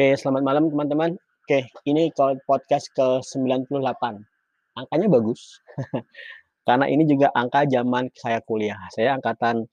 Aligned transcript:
Oke, 0.00 0.16
selamat 0.16 0.40
malam 0.48 0.64
teman-teman. 0.72 1.12
Oke, 1.44 1.68
ini 1.84 2.08
podcast 2.48 2.88
ke-98. 2.96 4.16
Angkanya 4.72 5.12
bagus. 5.12 5.60
Karena 6.64 6.88
ini 6.88 7.04
juga 7.04 7.28
angka 7.36 7.68
zaman 7.68 8.08
saya 8.16 8.40
kuliah. 8.40 8.80
Saya 8.96 9.20
angkatan 9.20 9.68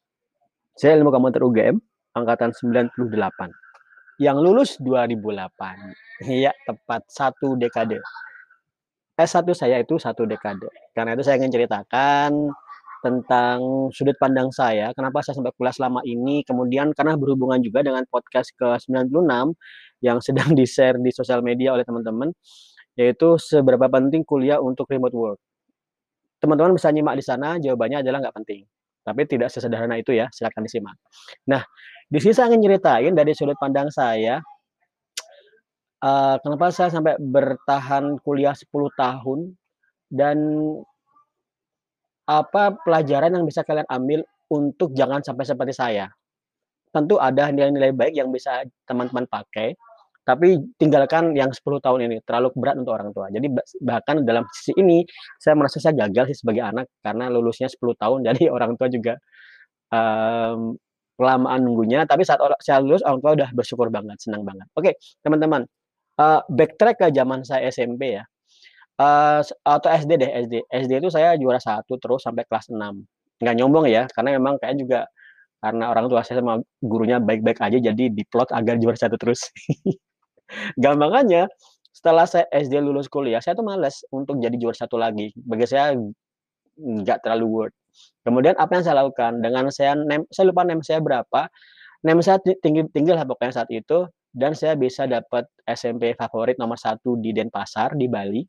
saya 0.75 0.99
ilmu 0.99 1.15
komputer 1.15 1.47
UGM 1.47 1.79
angkatan 2.11 2.51
98. 2.51 3.07
Yang 4.19 4.37
lulus 4.43 4.75
2008. 4.83 6.27
Iya, 6.27 6.51
tepat 6.67 7.07
satu 7.07 7.55
dekade. 7.55 8.03
S1 9.15 9.47
saya 9.55 9.79
itu 9.79 9.95
satu 9.95 10.27
dekade. 10.27 10.67
Karena 10.91 11.15
itu 11.15 11.23
saya 11.23 11.39
ingin 11.39 11.55
ceritakan 11.55 12.51
tentang 13.05 13.89
sudut 13.93 14.17
pandang 14.17 14.49
saya, 14.49 14.89
kenapa 14.97 15.21
saya 15.21 15.37
sampai 15.37 15.53
kuliah 15.53 15.75
selama 15.75 16.01
ini, 16.03 16.41
kemudian 16.41 16.91
karena 16.97 17.13
berhubungan 17.13 17.61
juga 17.61 17.85
dengan 17.85 18.03
podcast 18.09 18.53
ke-96 18.57 19.53
yang 20.01 20.17
sedang 20.21 20.53
di-share 20.57 20.97
di 20.97 21.13
sosial 21.13 21.45
media 21.45 21.73
oleh 21.77 21.85
teman-teman, 21.85 22.33
yaitu 22.97 23.37
seberapa 23.37 23.85
penting 23.87 24.25
kuliah 24.25 24.57
untuk 24.57 24.89
remote 24.89 25.15
work. 25.15 25.39
Teman-teman 26.41 26.77
bisa 26.77 26.89
nyimak 26.93 27.17
di 27.17 27.25
sana, 27.25 27.57
jawabannya 27.57 28.01
adalah 28.05 28.21
nggak 28.21 28.35
penting. 28.43 28.61
Tapi 29.05 29.21
tidak 29.25 29.49
sesederhana 29.53 29.95
itu 29.97 30.13
ya, 30.13 30.27
silakan 30.33 30.67
disimak. 30.67 30.97
Nah, 31.47 31.63
di 32.11 32.19
sini 32.19 32.33
saya 32.35 32.51
ingin 32.51 32.67
nyeritain 32.67 33.13
dari 33.15 33.31
sudut 33.33 33.55
pandang 33.55 33.87
saya, 33.87 34.43
uh, 36.03 36.35
kenapa 36.43 36.69
saya 36.69 36.91
sampai 36.91 37.15
bertahan 37.17 38.19
kuliah 38.21 38.53
10 38.53 38.67
tahun, 38.99 39.39
dan 40.11 40.37
apa 42.27 42.75
pelajaran 42.83 43.31
yang 43.31 43.47
bisa 43.47 43.63
kalian 43.63 43.87
ambil 43.87 44.21
untuk 44.51 44.91
jangan 44.93 45.23
sampai 45.23 45.47
seperti 45.47 45.73
saya? 45.73 46.11
Tentu 46.91 47.19
ada 47.19 47.49
nilai-nilai 47.51 47.95
baik 47.95 48.13
yang 48.19 48.29
bisa 48.31 48.67
teman-teman 48.83 49.27
pakai, 49.27 49.75
tapi 50.27 50.59
tinggalkan 50.75 51.31
yang 51.39 51.55
10 51.55 51.63
tahun 51.79 51.99
ini, 52.11 52.19
terlalu 52.27 52.51
berat 52.59 52.75
untuk 52.75 52.99
orang 52.99 53.15
tua. 53.15 53.31
Jadi 53.31 53.47
bahkan 53.79 54.19
dalam 54.27 54.43
sisi 54.51 54.75
ini, 54.75 55.07
saya 55.39 55.55
merasa 55.55 55.79
saya 55.79 55.95
gagal 55.95 56.35
sih 56.35 56.43
sebagai 56.43 56.67
anak, 56.67 56.91
karena 56.99 57.31
lulusnya 57.31 57.71
10 57.71 57.79
tahun, 57.95 58.19
jadi 58.27 58.51
orang 58.51 58.75
tua 58.75 58.91
juga, 58.91 59.15
um, 59.95 60.75
kelamaan 61.15 61.59
nunggunya, 61.63 62.03
tapi 62.03 62.27
saat 62.27 62.43
saya 62.59 62.83
lulus, 62.83 63.01
orang 63.07 63.19
tua 63.23 63.31
udah 63.39 63.49
bersyukur 63.55 63.87
banget, 63.87 64.19
senang 64.19 64.43
banget. 64.43 64.67
Oke, 64.75 64.99
teman-teman, 65.23 65.63
uh, 66.19 66.41
backtrack 66.51 66.99
ke 66.99 67.07
zaman 67.15 67.47
saya 67.47 67.71
SMP 67.71 68.19
ya. 68.19 68.23
Uh, 68.97 69.45
atau 69.61 69.89
SD 69.93 70.17
deh, 70.17 70.31
SD. 70.49 70.53
SD 70.73 70.91
itu 71.05 71.09
saya 71.13 71.37
juara 71.37 71.61
satu 71.61 72.01
terus 72.01 72.25
sampai 72.25 72.43
kelas 72.49 72.73
6. 72.73 72.81
Nggak 73.37 73.55
nyombong 73.61 73.85
ya, 73.85 74.09
karena 74.09 74.41
memang 74.41 74.57
kayak 74.57 74.75
juga 74.81 74.99
karena 75.61 75.89
orang 75.89 76.05
tua 76.09 76.21
saya 76.25 76.41
sama 76.41 76.61
gurunya 76.81 77.17
baik-baik 77.21 77.61
aja, 77.61 77.77
jadi 77.77 78.09
diplot 78.13 78.49
agar 78.53 78.77
juara 78.81 78.97
satu 78.97 79.17
terus. 79.21 79.41
Gampangannya, 80.81 81.45
setelah 81.93 82.25
saya 82.25 82.45
SD 82.53 82.77
lulus 82.81 83.09
kuliah, 83.09 83.41
saya 83.41 83.53
tuh 83.57 83.65
males 83.65 84.01
untuk 84.13 84.41
jadi 84.41 84.53
juara 84.57 84.77
satu 84.77 84.97
lagi. 84.97 85.33
Bagi 85.37 85.65
saya, 85.69 85.93
nggak 86.77 87.25
terlalu 87.25 87.45
worth. 87.49 87.77
Kemudian 88.21 88.53
apa 88.57 88.77
yang 88.77 88.83
saya 88.85 88.95
lakukan, 89.01 89.41
dengan 89.41 89.69
saya 89.73 89.97
nem 89.97 90.21
saya 90.29 90.45
lupa 90.53 90.61
nem 90.65 90.81
saya 90.85 91.01
berapa, 91.01 91.49
nem 92.05 92.17
saya 92.21 92.37
tinggi 92.61 93.11
lah 93.13 93.25
pokoknya 93.25 93.63
saat 93.63 93.69
itu, 93.73 94.05
dan 94.33 94.53
saya 94.53 94.77
bisa 94.77 95.09
dapat 95.09 95.49
SMP 95.65 96.13
favorit 96.13 96.61
nomor 96.61 96.77
satu 96.77 97.17
di 97.17 97.33
Denpasar, 97.33 97.97
di 97.97 98.05
Bali. 98.05 98.45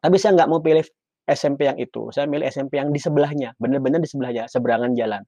Tapi 0.00 0.16
saya 0.16 0.38
nggak 0.38 0.48
mau 0.48 0.62
pilih 0.64 0.84
SMP 1.28 1.68
yang 1.68 1.78
itu, 1.78 2.10
saya 2.10 2.26
milih 2.26 2.48
SMP 2.50 2.80
yang 2.80 2.90
di 2.90 2.98
sebelahnya, 2.98 3.54
bener-bener 3.60 4.02
di 4.02 4.08
sebelahnya, 4.10 4.50
seberangan 4.50 4.96
jalan. 4.98 5.22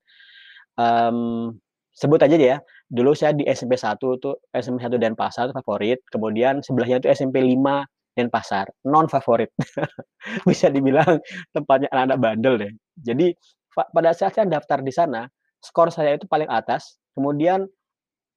Um, 0.74 1.54
sebut 1.94 2.18
aja 2.18 2.34
ya, 2.34 2.56
dulu 2.90 3.14
saya 3.14 3.30
di 3.36 3.46
SMP 3.46 3.78
1 3.78 3.98
tuh, 4.18 4.34
SMP 4.50 4.82
1 4.82 4.98
Denpasar 4.98 5.54
favorit, 5.54 6.02
kemudian 6.10 6.60
sebelahnya 6.66 6.98
itu 6.98 7.08
SMP 7.14 7.38
5 7.38 7.86
Denpasar, 8.14 8.66
non 8.86 9.06
favorit. 9.06 9.50
Bisa 10.48 10.70
dibilang 10.70 11.18
tempatnya 11.54 11.90
anak-anak 11.94 12.18
bandel 12.18 12.54
deh. 12.58 12.72
Jadi 12.98 13.34
pada 13.74 14.14
saat 14.14 14.38
saya 14.38 14.46
daftar 14.46 14.82
di 14.82 14.90
sana, 14.94 15.26
skor 15.62 15.90
saya 15.90 16.14
itu 16.14 16.26
paling 16.30 16.46
atas, 16.46 16.98
kemudian 17.14 17.66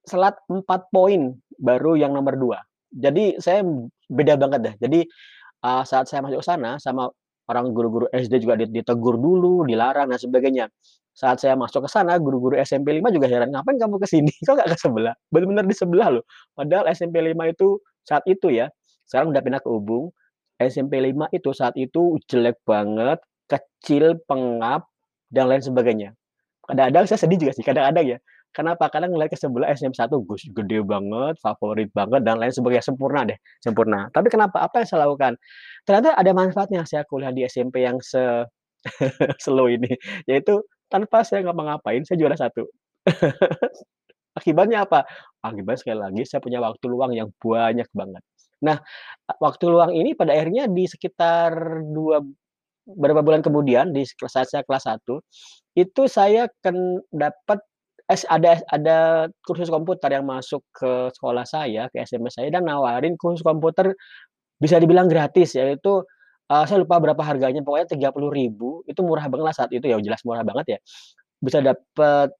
selat 0.06 0.38
4 0.50 0.66
poin 0.94 1.34
baru 1.58 1.98
yang 1.98 2.14
nomor 2.14 2.38
2. 2.38 3.02
Jadi 3.02 3.38
saya 3.38 3.62
beda 4.10 4.40
banget 4.40 4.60
deh. 4.64 4.76
Jadi 4.82 5.00
uh, 5.64 5.84
saat 5.88 6.06
saya 6.10 6.22
masuk 6.26 6.42
sana 6.46 6.78
sama 6.82 7.10
orang 7.48 7.72
guru-guru 7.72 8.06
SD 8.12 8.44
juga 8.44 8.60
ditegur 8.60 9.16
dulu, 9.18 9.64
dilarang 9.64 10.12
dan 10.12 10.20
sebagainya. 10.20 10.68
Saat 11.18 11.42
saya 11.42 11.58
masuk 11.58 11.88
ke 11.88 11.90
sana, 11.90 12.20
guru-guru 12.22 12.60
SMP 12.62 12.94
5 12.94 13.10
juga 13.10 13.26
heran, 13.26 13.50
"Ngapain 13.50 13.80
kamu 13.82 13.98
ke 13.98 14.08
sini? 14.08 14.32
Kok 14.46 14.54
nggak 14.60 14.70
ke 14.76 14.78
sebelah?" 14.78 15.16
Benar-benar 15.34 15.66
di 15.66 15.76
sebelah 15.76 16.08
loh. 16.20 16.24
Padahal 16.54 16.86
SMP 16.94 17.24
5 17.24 17.50
itu 17.50 17.82
saat 18.06 18.22
itu 18.30 18.54
ya, 18.54 18.70
sekarang 19.10 19.34
udah 19.34 19.42
pindah 19.42 19.62
ke 19.64 19.70
Ubung, 19.72 20.14
SMP 20.62 21.02
5 21.02 21.30
itu 21.34 21.50
saat 21.56 21.74
itu 21.80 22.22
jelek 22.30 22.62
banget, 22.68 23.18
kecil, 23.50 24.20
pengap, 24.30 24.86
dan 25.34 25.50
lain 25.50 25.64
sebagainya. 25.64 26.10
Kadang-kadang 26.68 27.06
saya 27.10 27.20
sedih 27.24 27.40
juga 27.40 27.54
sih, 27.56 27.64
kadang-kadang 27.66 28.06
ya. 28.06 28.18
Kenapa? 28.56 28.90
Karena 28.90 29.08
ngeliat 29.12 29.30
ke 29.30 29.38
sebelah 29.38 29.70
SMP 29.76 29.96
1, 30.00 30.10
gus 30.26 30.44
gede 30.50 30.82
banget, 30.82 31.38
favorit 31.40 31.90
banget, 31.94 32.26
dan 32.26 32.42
lain 32.42 32.50
sebagainya, 32.50 32.86
sempurna 32.86 33.22
deh, 33.28 33.38
sempurna. 33.62 34.10
Tapi 34.10 34.28
kenapa? 34.34 34.66
Apa 34.66 34.82
yang 34.82 34.88
saya 34.90 35.00
lakukan? 35.06 35.38
Ternyata 35.86 36.18
ada 36.18 36.32
manfaatnya 36.34 36.82
saya 36.90 37.06
kuliah 37.06 37.30
di 37.30 37.46
SMP 37.46 37.86
yang 37.86 38.02
se 38.02 38.46
slow 39.44 39.70
ini, 39.70 39.94
yaitu 40.26 40.64
tanpa 40.90 41.22
saya 41.22 41.46
ngapa-ngapain, 41.46 42.02
saya 42.08 42.18
juara 42.18 42.36
satu. 42.40 42.66
Akibatnya 44.38 44.86
apa? 44.86 45.06
Akibatnya 45.42 45.80
sekali 45.82 46.00
lagi 46.00 46.22
saya 46.30 46.40
punya 46.42 46.62
waktu 46.62 46.86
luang 46.90 47.12
yang 47.14 47.30
banyak 47.42 47.90
banget. 47.94 48.24
Nah, 48.62 48.82
waktu 49.38 49.66
luang 49.70 49.94
ini 49.94 50.18
pada 50.18 50.34
akhirnya 50.34 50.66
di 50.70 50.86
sekitar 50.90 51.54
dua 51.94 52.22
beberapa 52.88 53.20
bulan 53.22 53.44
kemudian 53.44 53.92
di 53.92 54.08
saat 54.08 54.48
saya 54.48 54.64
kelas 54.64 54.88
1, 54.88 55.04
itu 55.78 56.02
saya 56.08 56.48
kan 56.64 56.74
dapat 57.12 57.60
es 58.08 58.24
ada 58.32 58.64
ada 58.72 59.28
kursus 59.44 59.68
komputer 59.68 60.16
yang 60.16 60.24
masuk 60.24 60.64
ke 60.72 61.12
sekolah 61.12 61.44
saya, 61.44 61.92
ke 61.92 62.00
SMP 62.08 62.32
saya 62.32 62.48
dan 62.48 62.64
nawarin 62.64 63.20
kursus 63.20 63.44
komputer 63.44 63.92
bisa 64.58 64.80
dibilang 64.80 65.12
gratis 65.12 65.54
yaitu, 65.54 66.02
uh, 66.50 66.64
saya 66.66 66.82
lupa 66.82 66.98
berapa 66.98 67.20
harganya 67.22 67.62
pokoknya 67.62 67.88
tiga 67.94 68.10
puluh 68.16 68.32
ribu 68.32 68.82
itu 68.90 69.04
murah 69.04 69.28
banget 69.28 69.46
lah 69.52 69.56
saat 69.56 69.72
itu 69.76 69.86
ya 69.86 70.00
jelas 70.00 70.24
murah 70.24 70.42
banget 70.42 70.78
ya. 70.78 70.80
Bisa 71.44 71.62
dapet 71.62 72.34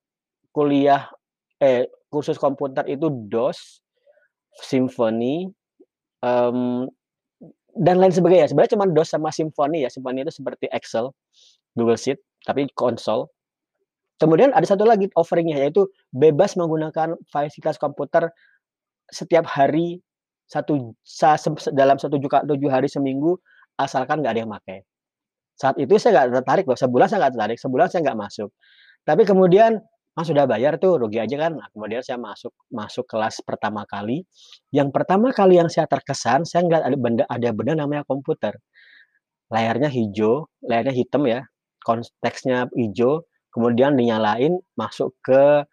kuliah 0.56 1.12
eh, 1.62 1.86
kursus 2.10 2.40
komputer 2.40 2.88
itu 2.90 3.12
DOS, 3.30 3.84
Symfony, 4.64 5.52
um, 6.24 6.90
dan 7.78 8.02
lain 8.02 8.10
sebagainya. 8.10 8.50
Sebenarnya 8.50 8.74
cuma 8.74 8.90
DOS 8.90 9.10
sama 9.14 9.30
Symfony 9.30 9.86
ya, 9.86 9.90
Symfony 9.94 10.26
itu 10.26 10.34
seperti 10.34 10.66
Excel, 10.74 11.14
Google 11.78 12.00
Sheet, 12.00 12.18
tapi 12.48 12.66
konsol. 12.74 13.30
Kemudian 14.18 14.50
ada 14.50 14.66
satu 14.66 14.84
lagi 14.86 15.10
offeringnya 15.14 15.62
yaitu 15.62 15.86
bebas 16.10 16.58
menggunakan 16.58 17.14
fasilitas 17.30 17.78
komputer 17.78 18.34
setiap 19.14 19.46
hari 19.46 20.02
satu 20.50 20.96
dalam 21.76 22.02
satu 22.02 22.18
tujuh 22.20 22.70
hari 22.72 22.90
seminggu 22.90 23.38
asalkan 23.78 24.26
nggak 24.26 24.34
ada 24.34 24.42
yang 24.42 24.52
pakai. 24.52 24.80
Saat 25.58 25.78
itu 25.78 25.98
saya 26.02 26.26
nggak 26.26 26.42
tertarik 26.42 26.66
sebulan 26.66 27.08
saya 27.10 27.20
nggak 27.26 27.34
tertarik, 27.38 27.58
sebulan 27.62 27.88
saya 27.90 28.02
nggak 28.10 28.20
masuk. 28.20 28.50
Tapi 29.06 29.24
kemudian 29.24 29.82
Mas 30.18 30.34
sudah 30.34 30.50
bayar 30.50 30.82
tuh, 30.82 30.98
rugi 30.98 31.22
aja 31.22 31.38
kan. 31.38 31.54
Nah, 31.62 31.70
kemudian 31.70 32.02
saya 32.02 32.18
masuk 32.18 32.50
masuk 32.74 33.06
kelas 33.06 33.38
pertama 33.46 33.86
kali. 33.86 34.26
Yang 34.74 34.90
pertama 34.90 35.30
kali 35.30 35.62
yang 35.62 35.70
saya 35.70 35.86
terkesan, 35.86 36.42
saya 36.42 36.66
nggak 36.66 36.82
ada 36.90 36.98
benda 36.98 37.24
ada 37.30 37.50
benda 37.54 37.74
namanya 37.78 38.02
komputer. 38.02 38.58
Layarnya 39.54 39.94
hijau, 39.94 40.50
layarnya 40.66 40.94
hitam 40.98 41.22
ya, 41.30 41.46
konteksnya 41.86 42.66
hijau, 42.74 43.30
kemudian 43.58 43.98
dinyalain 43.98 44.54
masuk 44.78 45.18
ke 45.26 45.66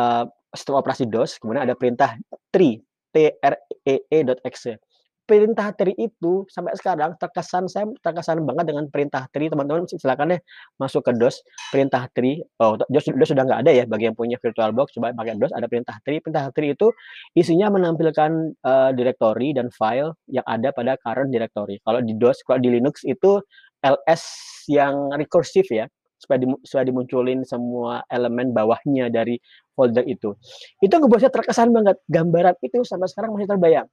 uh, 0.00 0.24
sistem 0.56 0.80
operasi 0.80 1.04
DOS, 1.04 1.36
kemudian 1.36 1.68
ada 1.68 1.76
perintah 1.76 2.16
tree, 2.48 2.80
t 3.12 3.36
r 3.36 3.54
e 3.84 4.00
e.exe. 4.08 4.80
Perintah 5.28 5.76
tree 5.76 5.92
itu 6.00 6.48
sampai 6.48 6.72
sekarang 6.72 7.12
terkesan 7.20 7.68
saya 7.68 7.84
terkesan 8.00 8.48
banget 8.48 8.72
dengan 8.72 8.88
perintah 8.88 9.28
tree, 9.28 9.52
teman-teman 9.52 9.84
silakan 9.84 10.32
deh 10.32 10.40
masuk 10.80 11.04
ke 11.04 11.12
DOS, 11.12 11.44
perintah 11.68 12.08
tree. 12.16 12.40
Oh, 12.64 12.80
DOS, 12.80 13.12
DOS 13.12 13.36
sudah 13.36 13.44
nggak 13.44 13.60
ada 13.68 13.72
ya 13.76 13.84
bagi 13.84 14.08
yang 14.08 14.16
punya 14.16 14.40
VirtualBox, 14.40 14.96
coba 14.96 15.12
pakai 15.12 15.36
DOS 15.36 15.52
ada 15.52 15.68
perintah 15.68 16.00
tree. 16.00 16.24
Perintah 16.24 16.48
tree 16.56 16.72
itu 16.72 16.88
isinya 17.36 17.68
menampilkan 17.68 18.56
uh, 18.64 18.90
directory 18.96 19.52
dan 19.52 19.68
file 19.68 20.16
yang 20.32 20.48
ada 20.48 20.72
pada 20.72 20.96
current 21.04 21.28
directory. 21.28 21.76
Kalau 21.84 22.00
di 22.00 22.16
DOS, 22.16 22.40
kalau 22.48 22.64
di 22.64 22.72
Linux 22.72 23.04
itu 23.04 23.36
ls 23.84 24.24
yang 24.72 25.12
rekursif 25.12 25.68
ya 25.68 25.86
supaya, 26.18 26.38
dim, 26.42 26.52
supaya 26.66 26.84
dimunculin 26.86 27.46
semua 27.46 28.02
elemen 28.10 28.50
bawahnya 28.52 29.08
dari 29.08 29.38
folder 29.78 30.04
itu. 30.06 30.34
Itu 30.82 30.94
ngebuat 30.98 31.20
saya 31.22 31.32
terkesan 31.34 31.70
banget. 31.72 31.96
Gambaran 32.10 32.58
itu 32.62 32.82
sampai 32.84 33.08
sekarang 33.10 33.34
masih 33.38 33.48
terbayang. 33.50 33.88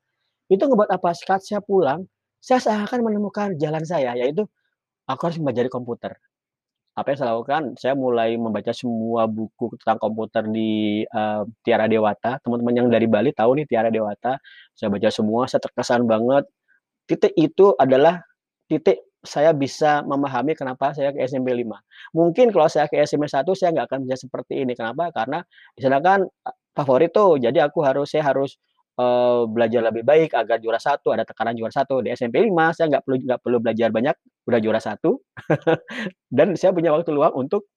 Itu 0.49 0.65
ngebuat 0.69 0.89
apa? 0.93 1.09
Saat 1.17 1.45
saya 1.45 1.61
pulang, 1.63 2.05
saya 2.41 2.61
seakan 2.61 3.01
menemukan 3.05 3.57
jalan 3.57 3.83
saya, 3.85 4.13
yaitu 4.17 4.45
aku 5.09 5.21
harus 5.29 5.37
mempelajari 5.41 5.69
komputer. 5.71 6.13
apa 6.95 7.11
yang 7.11 7.19
saya 7.19 7.29
lakukan, 7.35 7.63
saya 7.75 7.93
mulai 7.97 8.39
membaca 8.39 8.71
semua 8.71 9.27
buku 9.27 9.75
tentang 9.83 9.99
komputer 9.99 10.47
di, 10.47 11.03
eee, 11.03 11.41
Tiara 11.59 11.91
Dewata. 11.91 12.39
Teman-teman 12.39 12.71
yang 12.71 12.87
dari 12.87 13.03
Bali 13.03 13.35
tahu 13.35 13.59
nih 13.59 13.67
Tiara 13.67 13.91
Dewata, 13.91 14.39
saya 14.71 14.87
baca 14.87 15.09
semua, 15.11 15.43
saya 15.51 15.59
terkesan 15.59 16.07
banget. 16.07 16.47
Titik 17.09 17.33
itu 17.37 17.75
adalah 17.77 18.23
titik 18.69 19.01
saya 19.27 19.51
bisa 19.57 20.01
memahami 20.05 20.53
kenapa 20.57 20.93
saya 20.95 21.11
ke 21.13 21.19
SMP 21.25 21.51
5. 21.57 21.81
Mungkin 22.15 22.49
kalau 22.55 22.69
saya 22.71 22.87
ke 22.89 22.97
SMP 23.03 23.27
1 23.29 23.53
saya 23.57 23.73
nggak 23.75 23.87
akan 23.91 23.99
bisa 24.07 24.17
seperti 24.29 24.61
ini. 24.63 24.73
Kenapa? 24.77 25.09
Karena 25.13 25.41
di 25.75 25.81
sana 25.83 25.99
kan, 26.01 26.23
eee, 26.25 26.55
favorit 26.77 27.11
tuh, 27.13 27.37
jadi 27.41 27.65
aku 27.67 27.81
harus 27.85 28.07
saya 28.13 28.23
harus, 28.31 28.55
eee, 28.99 29.41
belajar 29.51 29.81
lebih 29.91 30.03
baik 30.07 30.31
agar 30.37 30.57
juara 30.63 30.79
1, 30.81 31.11
ada 31.13 31.25
tekanan 31.27 31.53
juara 31.57 31.73
1. 31.73 31.99
Di 32.05 32.13
SMP 32.15 32.41
5 32.45 32.71
saya 32.77 32.87
nggak 32.93 33.03
perlu 33.07 33.17
nggak 33.25 33.41
perlu 33.43 33.57
belajar 33.63 33.89
banyak, 33.93 34.15
udah 34.47 34.59
juara 34.63 34.81
1, 34.83 35.19
dan 36.37 36.55
saya 36.59 36.71
punya 36.75 36.91
waktu 36.95 37.11
luang 37.15 37.33
untuk 37.37 37.67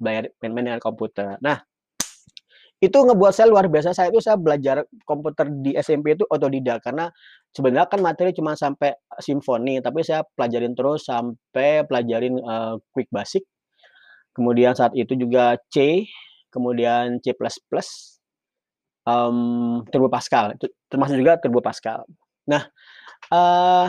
belajar 0.00 0.30
main-main 0.42 0.74
dengan 0.74 0.82
komputer. 0.82 1.38
Nah, 1.44 1.60
itu 2.82 2.98
ngebuat 2.98 3.32
saya 3.32 3.46
luar 3.48 3.70
biasa, 3.70 3.94
saya 3.94 4.10
itu 4.10 4.18
saya 4.18 4.34
belajar 4.40 4.82
komputer 5.06 5.46
di 5.62 5.72
SMP 5.78 6.18
itu 6.18 6.26
otodidak, 6.28 6.82
karena 6.82 7.08
sebenarnya 7.54 7.86
kan 7.88 8.02
materi 8.02 8.34
cuma 8.34 8.58
sampai 8.58 8.92
simfoni, 9.22 9.78
tapi 9.78 10.02
saya 10.02 10.26
pelajarin 10.34 10.74
terus 10.74 11.06
sampai 11.06 11.86
pelajarin, 11.86 12.42
eee, 12.42 12.74
Quick 12.90 13.08
Basic, 13.14 13.46
kemudian 14.36 14.74
saat 14.78 14.92
itu 14.98 15.14
juga 15.18 15.56
C, 15.72 16.06
kemudian 16.54 17.18
C++, 17.24 17.32
mmm, 19.06 19.90
Turbo 19.90 20.08
Pascal, 20.12 20.54
termasuk 20.90 21.16
juga 21.18 21.38
Turbo 21.42 21.60
Pascal. 21.64 22.06
Nah, 22.50 22.62
eee, 23.32 23.88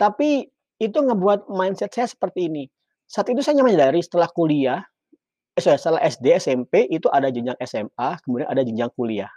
tapi 0.00 0.48
itu 0.82 0.98
ngebuat 1.00 1.48
mindset 1.52 1.92
saya 1.94 2.08
seperti 2.10 2.48
ini, 2.52 2.64
saat 3.08 3.28
itu 3.32 3.40
saya 3.44 3.60
menyadari 3.64 4.00
setelah 4.04 4.28
kuliah 4.32 4.82
eh, 5.56 5.62
sorry, 5.64 5.78
setelah 5.80 6.02
SD, 6.04 6.26
SMP 6.36 6.84
itu 6.92 7.08
ada 7.08 7.32
jenjang 7.32 7.56
SMA, 7.64 8.10
kemudian 8.22 8.48
ada 8.48 8.62
jenjang 8.62 8.92
kuliah. 8.92 9.32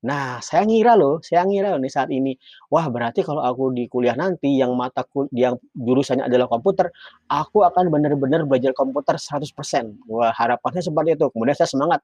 Nah, 0.00 0.40
saya 0.40 0.64
ngira 0.64 0.96
loh, 0.96 1.20
saya 1.20 1.44
ngira 1.44 1.76
loh 1.76 1.80
nih 1.84 1.92
saat 1.92 2.08
ini, 2.08 2.32
wah 2.72 2.88
berarti 2.88 3.20
kalau 3.20 3.44
aku 3.44 3.68
di 3.76 3.84
kuliah 3.84 4.16
nanti 4.16 4.56
yang 4.56 4.72
mata 4.72 5.04
kul 5.04 5.28
yang 5.28 5.60
jurusannya 5.76 6.24
adalah 6.24 6.48
komputer, 6.48 6.88
aku 7.28 7.68
akan 7.68 7.92
benar-benar 7.92 8.48
belajar 8.48 8.72
komputer 8.72 9.20
100%. 9.20 10.00
Wah, 10.08 10.32
harapannya 10.32 10.80
seperti 10.80 11.20
itu. 11.20 11.28
Kemudian 11.28 11.52
saya 11.52 11.68
semangat, 11.68 12.00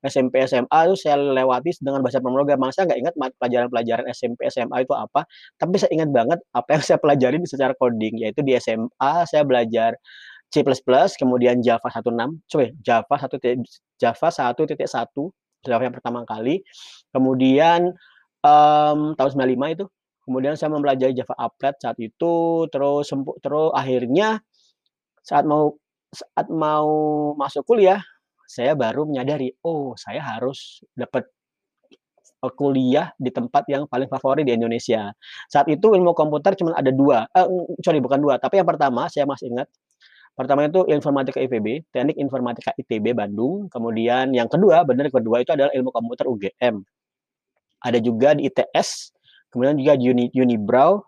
SMP, 0.00 0.40
SMA 0.48 0.78
itu 0.88 0.96
saya 1.04 1.20
lewati 1.20 1.76
dengan 1.84 2.00
bahasa 2.00 2.24
pemrograman. 2.24 2.72
Saya 2.72 2.88
nggak 2.88 3.00
ingat 3.04 3.14
pelajaran-pelajaran 3.36 4.04
SMP, 4.16 4.48
SMA 4.48 4.80
itu 4.80 4.96
apa, 4.96 5.28
tapi 5.60 5.76
saya 5.76 5.92
ingat 5.92 6.08
banget 6.16 6.40
apa 6.56 6.68
yang 6.80 6.82
saya 6.84 6.96
pelajarin 6.96 7.44
secara 7.44 7.76
coding, 7.76 8.24
yaitu 8.24 8.40
di 8.40 8.56
SMA 8.56 9.12
saya 9.28 9.44
belajar 9.44 10.00
C++, 10.54 10.62
kemudian 11.18 11.58
Java 11.66 11.90
1.6, 11.90 12.38
sorry, 12.46 12.70
Java 12.86 13.16
1 13.18 13.34
titik 13.42 13.66
Java 13.98 14.28
1.1, 14.30 15.34
Java 15.66 15.82
yang 15.82 15.96
pertama 15.98 16.22
kali, 16.28 16.62
kemudian, 17.10 17.90
mmm, 18.46 19.18
tahun 19.18 19.30
95 19.34 19.66
itu, 19.74 19.84
kemudian 20.26 20.54
saya 20.58 20.70
mempelajari 20.74 21.12
Java 21.18 21.34
Applet 21.42 21.74
saat 21.82 21.98
itu, 21.98 22.66
terus 22.72 23.10
terus 23.42 23.70
akhirnya 23.74 24.38
saat 25.24 25.44
mau 25.48 25.74
saat 26.14 26.46
mau 26.52 26.88
masuk 27.38 27.64
kuliah, 27.68 28.00
saya 28.48 28.74
baru 28.78 29.04
menyadari, 29.08 29.52
"Oh, 29.66 29.94
saya 29.98 30.20
harus 30.24 30.82
dapat, 30.96 31.26
eee, 32.44 32.52
kuliah 32.58 33.10
di 33.20 33.30
tempat 33.34 33.64
yang 33.72 33.86
paling 33.90 34.08
favorit 34.12 34.44
di 34.48 34.54
Indonesia." 34.56 35.10
Saat 35.52 35.68
itu 35.72 35.92
ilmu 35.96 36.12
komputer 36.16 36.54
cuman 36.58 36.74
ada 36.78 36.90
2, 36.94 37.26
eee, 37.34 37.48
sorry 37.84 38.00
bukan 38.04 38.20
2, 38.22 38.36
tapi 38.42 38.60
yang 38.62 38.68
pertama 38.68 39.08
saya 39.12 39.24
masih 39.28 39.50
ingat, 39.54 39.68
pertama 40.34 40.66
itu 40.66 40.86
Informatika 40.90 41.38
IPB, 41.40 41.88
Teknik 41.90 42.18
Informatika 42.18 42.70
ITB 42.76 43.14
Bandung, 43.16 43.66
kemudian 43.70 44.30
yang 44.34 44.46
kedua, 44.50 44.82
bener 44.86 45.08
kedua 45.10 45.42
itu 45.42 45.54
adalah 45.54 45.70
Ilmu 45.72 45.90
Komputer 45.94 46.26
UGM. 46.28 46.84
Ada 47.84 47.98
juga 48.00 48.34
di 48.36 48.48
ITS, 48.48 49.12
kemudian 49.52 49.76
juga 49.78 49.94
di 49.98 50.10
Uni 50.10 50.26
Unibrau 50.34 51.04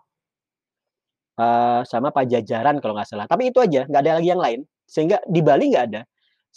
eee, 1.37 1.81
sama 1.85 2.09
Pajajaran 2.09 2.81
kalau 2.81 2.97
nggak 2.97 3.09
salah. 3.09 3.25
Tapi 3.29 3.53
itu 3.53 3.59
aja, 3.61 3.85
nggak 3.85 4.01
ada 4.01 4.11
lagi 4.19 4.29
yang 4.29 4.41
lain. 4.41 4.59
Sehingga 4.89 5.21
di 5.27 5.39
Bali 5.45 5.71
nggak 5.73 5.85
ada. 5.93 6.01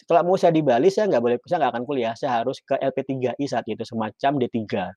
Kalau 0.08 0.24
mau 0.24 0.36
saya 0.40 0.54
di 0.56 0.64
Bali, 0.64 0.88
saya 0.88 1.12
nggak 1.12 1.22
boleh 1.22 1.36
saya 1.44 1.58
nggak 1.60 1.72
akan 1.76 1.84
kuliah, 1.84 2.12
saya 2.16 2.40
harus 2.40 2.56
ke 2.64 2.72
LP3I 2.80 3.44
saat 3.44 3.66
itu, 3.68 3.84
semacam 3.84 4.40
D3. 4.40 4.88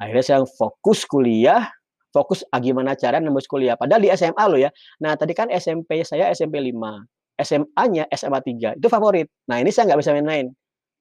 Akhirnya 0.00 0.24
saya 0.24 0.40
fokus 0.48 1.04
kuliah, 1.04 1.68
fokus, 2.12 2.44
ah, 2.52 2.60
gimana 2.60 2.94
caranya 2.94 3.28
nembus 3.28 3.48
kuliah, 3.48 3.74
padahal 3.74 4.00
di 4.04 4.10
SMA 4.12 4.44
loh 4.46 4.60
ya. 4.60 4.70
Nah, 5.02 5.16
tadi 5.16 5.32
kan 5.32 5.48
SMP 5.50 6.04
saya 6.04 6.28
SMP 6.36 6.60
5, 6.60 7.02
SMA-nya 7.40 8.04
SMA 8.12 8.38
3, 8.44 8.76
itu 8.76 8.86
favorit. 8.92 9.26
Nah, 9.48 9.58
ini 9.58 9.72
saya 9.72 9.92
nggak 9.92 10.00
bisa 10.04 10.12
main-main. 10.14 10.46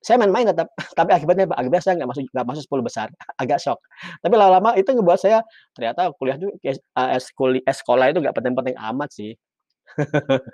Saya 0.01 0.17
main-main 0.17 0.49
tetap, 0.49 0.71
tapi 0.97 1.11
akibatnya 1.13 1.45
apa? 1.51 1.55
Akibatnya 1.61 1.83
saya 1.85 1.95
nggak 2.01 2.09
masuk 2.09 2.23
nggak 2.33 2.47
masuk 2.47 2.63
10 2.65 2.83
besar, 2.87 3.07
agak 3.41 3.59
syok. 3.61 3.79
Tapi 4.23 4.33
lama-lama 4.39 4.73
itu 4.79 4.89
ngebuat 4.91 5.19
saya 5.21 5.39
ternyata 5.77 6.09
kuliah 6.17 6.37
eskuli 7.17 7.59
eh, 7.61 7.75
sekolah 7.75 8.09
itu 8.11 8.19
nggak 8.23 8.35
penting-penting 8.35 8.75
amat 8.79 9.09
sih. 9.13 9.31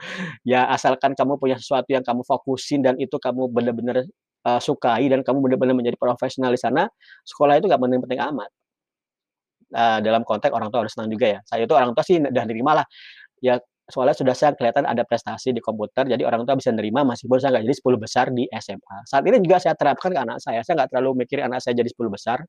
Ya 0.51 0.65
asalkan 0.71 1.13
kamu 1.13 1.37
punya 1.41 1.57
sesuatu 1.59 1.89
yang 1.91 2.01
kamu 2.05 2.25
fokusin 2.25 2.81
dan 2.85 2.95
itu 2.97 3.17
kamu 3.21 3.49
bener-bener, 3.51 4.07
eee, 4.45 4.59
sukai 4.61 5.05
dan 5.11 5.21
kamu 5.25 5.39
bener-bener 5.45 5.75
menjadi 5.77 5.97
profesional 5.99 6.51
di 6.53 6.59
sana, 6.61 6.89
sekolah 7.27 7.59
itu 7.59 7.65
nggak 7.69 7.81
penting-penting 7.81 8.21
amat. 8.33 8.49
Eee, 9.75 9.99
dalam 10.05 10.23
konteks 10.23 10.51
orang 10.55 10.71
tua 10.71 10.87
harus 10.87 10.95
senang 10.95 11.11
juga 11.11 11.27
ya. 11.27 11.39
Saya 11.43 11.67
itu 11.67 11.73
orang 11.75 11.91
tua 11.91 12.03
sih 12.07 12.19
udah 12.23 12.43
nerima 12.47 12.71
lah, 12.79 12.85
ya 13.43 13.59
soalnya 13.89 14.15
sudah 14.17 14.35
saya 14.37 14.51
kelihatan 14.57 14.85
ada 14.87 15.03
prestasi 15.07 15.51
di 15.55 15.61
komputer, 15.63 16.07
jadi 16.09 16.23
orang 16.27 16.43
tua 16.47 16.55
bisa 16.59 16.71
nerima 16.75 17.03
meskipun 17.07 17.37
saya 17.41 17.57
nggak 17.59 17.65
jadi 17.71 17.77
10 17.79 17.99
besar 18.01 18.31
di 18.33 18.47
SMA. 18.51 18.97
Saat 19.09 19.23
ini 19.27 19.39
juga 19.43 19.59
saya 19.63 19.75
terapkan 19.79 20.11
ke 20.15 20.19
anak 20.21 20.39
saya, 20.43 20.61
saya 20.65 20.81
nggak 20.83 20.91
terlalu 20.95 21.23
mikirin 21.27 21.47
anak 21.51 21.61
saya 21.63 21.75
jadi 21.79 21.89
10 21.91 22.11
besar, 22.13 22.39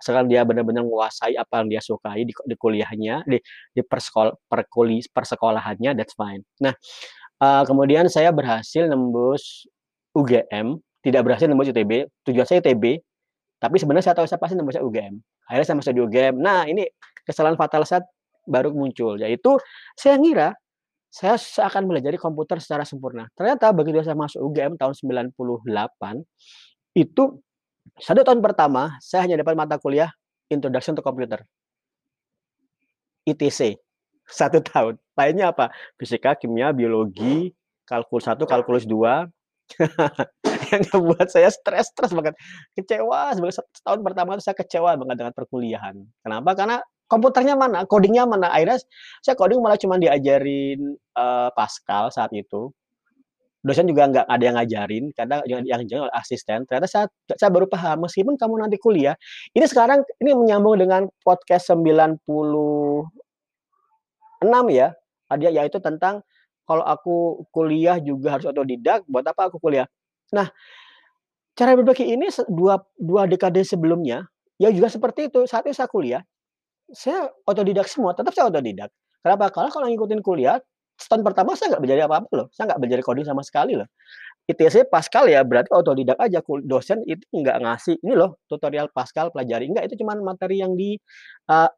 asalkan 0.00 0.26
dia 0.32 0.42
benar-benar 0.48 0.84
menguasai 0.86 1.36
apa 1.38 1.62
yang 1.64 1.68
dia 1.78 1.82
sukai 1.84 2.24
di 2.28 2.32
di 2.34 2.56
kuliahnya, 2.58 3.24
di 3.28 3.38
di 3.76 3.82
persekol 3.86 4.34
perkuli 4.50 5.00
persekolahannya, 5.12 5.92
that's 5.98 6.16
fine. 6.18 6.42
Nah, 6.64 6.74
eee, 7.42 7.62
kemudian 7.68 8.06
saya 8.12 8.30
berhasil 8.34 8.86
nembus 8.90 9.66
UGM, 10.16 10.78
tidak 11.04 11.22
berhasil 11.26 11.46
nembus 11.50 11.70
ITB, 11.72 12.08
tujuan 12.28 12.46
saya 12.48 12.60
ITB, 12.64 13.00
tapi 13.62 13.78
sebenarnya 13.78 14.10
saya 14.10 14.16
tahu 14.18 14.26
saya 14.26 14.42
pasti 14.42 14.58
nembusnya 14.58 14.82
UGM. 14.82 15.22
Akhirnya 15.46 15.66
saya 15.70 15.76
masuk 15.78 15.92
di 15.94 16.02
UGM. 16.02 16.34
Nah, 16.42 16.66
ini 16.66 16.82
kesalahan 17.22 17.54
fatal 17.54 17.86
saya 17.86 18.02
baru 18.42 18.74
muncul, 18.74 19.22
yaitu 19.22 19.54
saya 19.94 20.18
ngira 20.18 20.58
saya 21.06 21.38
seakan 21.38 21.86
belajar 21.86 22.10
komputer 22.18 22.58
secara 22.58 22.82
sempurna. 22.82 23.30
Ternyata 23.38 23.70
begitu 23.70 24.02
saya 24.02 24.18
masuk 24.18 24.42
UGM 24.42 24.74
tahun 24.74 24.98
98, 24.98 25.62
itu 26.98 27.38
1 28.02 28.26
tahun 28.26 28.40
pertama 28.42 28.98
saya 28.98 29.30
hanya 29.30 29.38
dapat 29.38 29.54
mata 29.54 29.78
kuliah 29.78 30.10
Introduction 30.50 30.98
to 30.98 31.02
Computer. 31.04 31.46
ITC, 33.22 33.78
1 34.26 34.58
tahun. 34.58 34.98
Lainnya 35.14 35.54
apa? 35.54 35.70
Fisika, 35.94 36.34
kimia, 36.34 36.74
biologi, 36.74 37.54
kalkulus 37.86 38.26
1, 38.26 38.42
kalkulus 38.42 38.82
2. 38.90 39.30
Yang 40.72 40.82
ngebuat 40.92 41.28
saya 41.28 41.48
stres 41.52 41.92
stres 41.92 42.12
banget, 42.12 42.34
kecewa 42.76 43.32
sebagai 43.36 43.54
set 43.60 43.66
setahun 43.76 44.00
pertama 44.04 44.36
itu 44.36 44.44
saya 44.44 44.56
kecewa 44.56 44.90
banget 44.96 45.16
dengan 45.20 45.34
perkuliahan. 45.36 45.96
Kenapa? 46.24 46.50
Karena 46.56 46.76
komputernya 47.10 47.54
mana, 47.58 47.84
coding-nya 47.84 48.24
mana, 48.24 48.48
akhirnya 48.48 48.80
saya 49.20 49.36
coding 49.36 49.60
malah 49.60 49.76
cuman 49.76 50.00
diajarin, 50.00 50.96
eee, 50.96 51.48
Pascal 51.52 52.08
saat 52.08 52.32
itu. 52.32 52.72
Dosen 53.62 53.86
juga 53.86 54.10
nggak 54.10 54.26
ada 54.26 54.42
yang 54.42 54.56
ngajarin, 54.58 55.04
karena 55.14 55.36
yang 55.46 55.62
yang 55.62 55.78
ngajarin 55.86 56.10
asisten. 56.18 56.66
Ternyata 56.66 56.88
saya 56.90 57.06
saya 57.38 57.50
baru 57.54 57.70
paham, 57.70 58.08
meskipun 58.08 58.34
kamu 58.34 58.58
nanti 58.58 58.74
kuliah 58.80 59.14
ini 59.54 59.62
sekarang 59.70 60.02
ini 60.18 60.34
menyambung 60.34 60.74
dengan 60.82 61.06
podcast 61.22 61.70
96 61.70 63.06
ya, 64.74 64.90
ada 65.30 65.48
yaitu 65.48 65.78
tentang 65.78 66.26
kalau 66.68 66.84
aku 66.86 67.44
kuliah 67.54 67.98
juga 68.02 68.38
harus 68.38 68.46
otodidak, 68.50 69.04
buat 69.10 69.24
apa 69.26 69.50
aku 69.52 69.58
kuliah? 69.62 69.86
Nah, 70.34 70.48
cara 71.58 71.76
berpikir 71.78 72.06
ini 72.08 72.28
dua 72.52 72.80
dua 73.00 73.26
dekade 73.28 73.62
sebelumnya, 73.66 74.26
ya 74.60 74.70
juga 74.72 74.88
seperti 74.92 75.28
itu. 75.32 75.44
Saat 75.48 75.68
itu 75.68 75.76
saya 75.76 75.88
kuliah, 75.90 76.22
saya 76.92 77.28
otodidak 77.48 77.86
semua, 77.90 78.12
tetap 78.16 78.32
saya 78.36 78.48
otodidak. 78.52 78.90
Kenapa? 79.24 79.50
Karena 79.54 79.70
kalau 79.74 79.86
ngikutin 79.90 80.20
kuliah, 80.24 80.58
setahun 80.98 81.22
pertama 81.26 81.54
saya 81.58 81.76
nggak 81.76 81.84
belajar 81.84 82.04
apa-apa 82.10 82.30
loh, 82.36 82.48
saya 82.54 82.64
nggak 82.74 82.80
belajar 82.82 83.00
coding 83.06 83.26
sama 83.28 83.42
sekali 83.46 83.74
loh. 83.78 83.88
ITC 84.50 84.88
Pascal 84.90 85.30
ya 85.30 85.42
berarti 85.46 85.70
otodidak 85.74 86.18
aja, 86.20 86.40
dosen 86.66 87.00
itu 87.06 87.22
nggak 87.34 87.58
ngasih, 87.64 87.96
"Ini 88.02 88.14
loh 88.18 88.38
tutorial 88.50 88.90
Pascal 88.92 89.30
pelajari." 89.34 89.70
Enggak, 89.70 89.90
itu 89.92 90.02
cuman 90.04 90.20
materi 90.24 90.60
yang 90.64 90.74
di, 90.78 90.98
eee, 91.50 91.68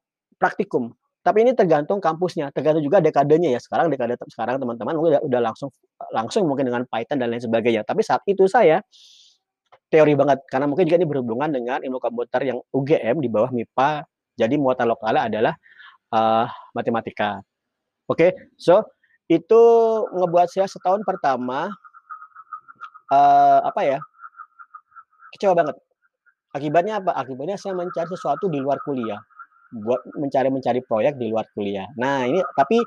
praktikum. 0.40 0.92
Tapi 1.24 1.40
ini 1.40 1.56
tergantung 1.56 2.04
kampusnya, 2.04 2.52
tergantung 2.52 2.84
juga 2.84 3.00
dekadenya 3.00 3.48
ya. 3.56 3.60
Sekarang 3.60 3.88
dekade 3.88 4.20
sekarang 4.28 4.60
teman-teman 4.60 4.92
udah 5.00 5.40
langsung 5.40 5.72
langsung 6.12 6.44
mungkin 6.44 6.68
dengan 6.68 6.84
Python 6.84 7.16
dan 7.16 7.32
lain 7.32 7.40
sebagainya. 7.40 7.80
Tapi 7.80 8.04
saat 8.04 8.20
itu 8.28 8.44
saya 8.44 8.84
teori 9.88 10.12
banget, 10.18 10.44
karena 10.50 10.66
mungkin 10.68 10.84
juga 10.84 10.96
ini 11.00 11.08
berhubungan 11.08 11.48
dengan 11.48 11.78
ilmu 11.80 11.96
komputer 12.02 12.50
yang 12.50 12.58
UGM 12.74 13.24
di 13.24 13.28
bawah 13.30 13.50
MIPA, 13.54 14.04
jadi 14.36 14.54
muatan 14.58 14.90
lokalnya 14.90 15.22
adalah, 15.30 15.54
eee, 16.12 16.46
matematika. 16.76 17.40
Oke, 18.10 18.52
so 18.60 18.84
itu 19.30 19.62
ngebuat 20.12 20.48
saya 20.52 20.68
setahun 20.68 21.02
pertama 21.06 21.72
eee, 23.12 23.58
apa 23.64 23.80
ya 23.84 23.98
kecewa 25.36 25.54
banget. 25.56 25.76
Akibatnya 26.54 27.02
apa? 27.02 27.12
Akibatnya 27.18 27.58
saya 27.58 27.74
mencari 27.74 28.08
sesuatu 28.10 28.46
di 28.46 28.62
luar 28.62 28.78
kuliah, 28.86 29.18
buat 29.74 30.06
mencari-mencari 30.14 30.86
proyek 30.86 31.18
di 31.18 31.30
luar 31.34 31.46
kuliah. 31.54 31.90
Nah 31.98 32.22
ini 32.30 32.38
tapi, 32.54 32.78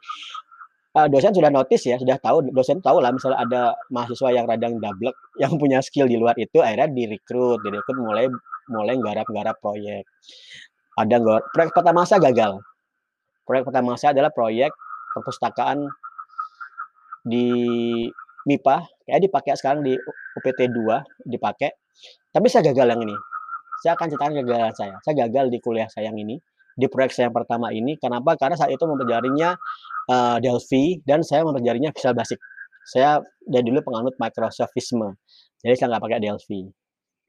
eee, 0.95 1.07
dosen 1.11 1.35
sudah 1.35 1.51
notice 1.51 1.83
ya, 1.91 1.99
sudah 1.99 2.15
tahu 2.21 2.47
dosen 2.55 2.79
tahulah 2.79 3.11
misalnya 3.11 3.39
ada 3.43 3.61
mahasiswa 3.91 4.29
yang 4.31 4.45
radang 4.47 4.79
dablek, 4.79 5.15
yang 5.43 5.53
punya 5.59 5.83
skill 5.83 6.07
di 6.07 6.15
luar 6.15 6.35
itu, 6.39 6.63
akhirnya 6.63 6.87
direkrut 6.91 7.59
direkrut 7.65 7.97
mulai 7.99 8.31
mulai 8.71 8.95
nggarap-nggarap 8.99 9.59
proyek. 9.59 10.07
Ada 10.97 11.21
proyek 11.53 11.71
pertama 11.75 12.03
saya 12.07 12.19
gagal. 12.31 12.59
Proyek 13.47 13.63
pertama 13.69 13.95
saya 13.95 14.11
adalah 14.17 14.31
proyek 14.33 14.71
perpustakaan 15.15 15.87
di 17.27 17.47
MIPA, 18.47 18.77
kayaknya 19.03 19.21
dipakai 19.27 19.51
sekarang 19.59 19.81
di 19.83 19.93
UPT 20.39 20.71
2 20.71 21.27
dipakai, 21.27 21.75
tapi 22.31 22.47
saya 22.47 22.71
gagal 22.71 22.95
yang 22.95 23.01
ini. 23.03 23.15
Saya 23.83 23.93
akan 23.93 24.07
ceritakan 24.09 24.33
kegagalan 24.41 24.73
saya. 24.73 24.95
Saya 25.03 25.27
gagal 25.27 25.53
di 25.53 25.59
kuliah 25.61 25.85
saya 25.91 26.09
yang 26.09 26.17
ini, 26.17 26.39
di 26.77 26.85
proyek 26.85 27.11
saya 27.11 27.27
yang 27.29 27.35
pertama 27.35 27.73
ini, 27.73 27.97
kenapa? 27.97 28.37
Karena 28.37 28.53
saat 28.53 28.69
itu 28.69 28.85
mempelajarinya, 28.85 29.57
eee, 30.07 30.35
Delphi 30.45 31.01
dan 31.03 31.25
saya 31.25 31.41
mempelajarinya 31.43 31.89
Visual 31.91 32.13
Basic. 32.13 32.39
Saya 32.87 33.19
dari 33.43 33.65
dulu 33.67 33.83
penganut 33.83 34.15
Microsofisme, 34.21 35.17
jadi 35.65 35.73
saya 35.75 35.87
nggak 35.97 36.03
pakai 36.05 36.19
Delphi. 36.23 36.61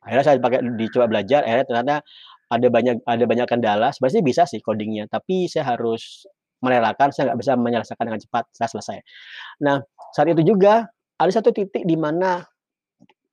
Akhirnya 0.04 0.24
saya 0.24 0.36
pakai 0.38 0.60
dicoba 0.78 1.10
belajar, 1.10 1.42
akhirnya 1.42 1.66
ternyata 1.66 1.94
ada 2.48 2.66
banyak 2.70 2.96
ada 3.04 3.24
banyak 3.26 3.46
kendala, 3.50 3.88
sebenarnya 3.90 4.22
bisa 4.22 4.42
sih 4.46 4.60
coding-nya, 4.62 5.10
tapi 5.10 5.50
saya 5.50 5.74
harus 5.74 6.24
merelakan, 6.62 7.10
saya 7.10 7.32
nggak 7.32 7.38
bisa 7.42 7.52
menyelesaikan 7.58 8.04
dengan 8.06 8.20
cepat, 8.22 8.44
saya 8.54 8.68
selesai. 8.70 8.98
Nah, 9.64 9.82
saat 10.14 10.28
itu 10.30 10.42
juga 10.54 10.86
ada 11.18 11.30
satu 11.34 11.50
titik 11.50 11.82
di 11.86 11.96
mana 11.98 12.46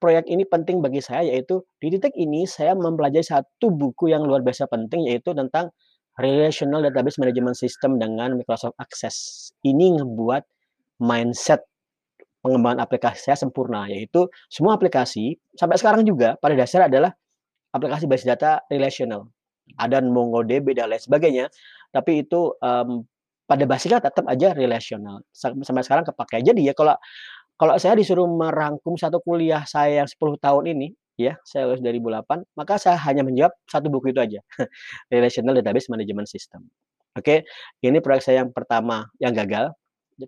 proyek 0.02 0.28
ini 0.30 0.44
penting 0.46 0.84
bagi 0.84 1.02
saya, 1.02 1.26
yaitu 1.26 1.64
di 1.82 1.90
titik 1.96 2.14
ini 2.18 2.46
saya 2.46 2.78
mempelajari 2.78 3.26
satu 3.26 3.72
buku 3.74 4.12
yang 4.14 4.26
luar 4.28 4.46
biasa 4.46 4.70
penting, 4.70 5.10
yaitu 5.10 5.34
tentang 5.34 5.72
Relational 6.16 6.86
Database 6.88 7.20
Management 7.20 7.58
System 7.60 8.00
dengan 8.00 8.40
Microsoft 8.40 8.80
Access. 8.80 9.50
Ini 9.64 10.00
ngebuat 10.00 10.44
mindset 11.04 11.68
pengembangan 12.46 12.86
aplikasi 12.86 13.32
saya 13.32 13.38
sempurna, 13.42 13.90
yaitu 13.90 14.30
semua 14.48 14.78
aplikasi 14.78 15.36
sampai 15.58 15.82
sekarang 15.82 16.06
juga 16.06 16.38
pada 16.38 16.54
dasarnya 16.54 16.88
adalah 16.88 17.12
aplikasi 17.74 18.06
basis 18.06 18.30
data 18.30 18.62
relational. 18.70 19.28
Ada 19.82 20.00
MongoDB 20.06 20.78
dan 20.78 20.94
lain 20.94 21.02
sebagainya, 21.02 21.46
tapi 21.90 22.22
itu, 22.22 22.54
mmm, 22.62 23.02
pada 23.50 23.64
basicnya 23.66 24.00
tetap 24.02 24.26
aja 24.30 24.54
relational, 24.54 25.26
sam 25.34 25.58
sampai 25.66 25.82
sekarang 25.82 26.06
kepakai. 26.06 26.46
Jadi 26.46 26.70
ya 26.70 26.74
kalau 26.78 26.94
kalau 27.56 27.76
saya 27.80 27.96
disuruh 27.98 28.28
merangkum 28.28 29.00
satu 29.00 29.24
kuliah 29.24 29.64
saya 29.66 30.04
yang 30.04 30.10
10 30.10 30.38
tahun 30.38 30.64
ini, 30.76 30.88
ya, 31.16 31.34
saya 31.48 31.68
lulus 31.72 31.82
2008, 31.84 32.44
maka 32.56 32.76
saya 32.80 33.00
hanya 33.08 33.24
menjawab 33.24 33.54
satu 33.68 33.88
buku 33.92 34.12
itu 34.16 34.20
aja, 34.20 34.40
Relational 35.14 35.58
Database 35.60 35.88
Management 35.92 36.28
System. 36.28 36.68
Oke, 37.16 37.48
ini 37.80 38.04
proyek 38.04 38.22
saya 38.28 38.44
yang 38.44 38.52
pertama 38.52 39.08
yang 39.24 39.32
gagal, 39.32 39.72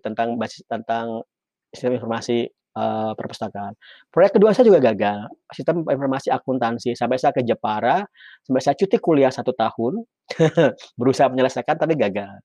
tentang 0.00 0.36
basis 0.40 0.64
tentang 0.68 1.24
sistem 1.72 1.96
informasi, 2.00 2.48
eee, 2.52 3.10
perpustakaan. 3.16 3.76
Proyek 4.08 4.40
kedua 4.40 4.56
saya 4.56 4.68
juga 4.68 4.80
gagal, 4.80 5.28
sistem 5.52 5.84
informasi 5.84 6.32
akuntansi, 6.32 6.96
sampai 6.96 7.20
saya 7.20 7.32
ke 7.36 7.44
Jepara, 7.44 8.04
sampai 8.44 8.60
saya 8.64 8.74
cuti 8.76 8.96
kuliah 9.00 9.32
1 9.32 9.52
tahun, 9.52 10.00
berusaha 11.00 11.28
menyelesaikan 11.32 11.76
tapi 11.76 11.96
gagal. 11.96 12.40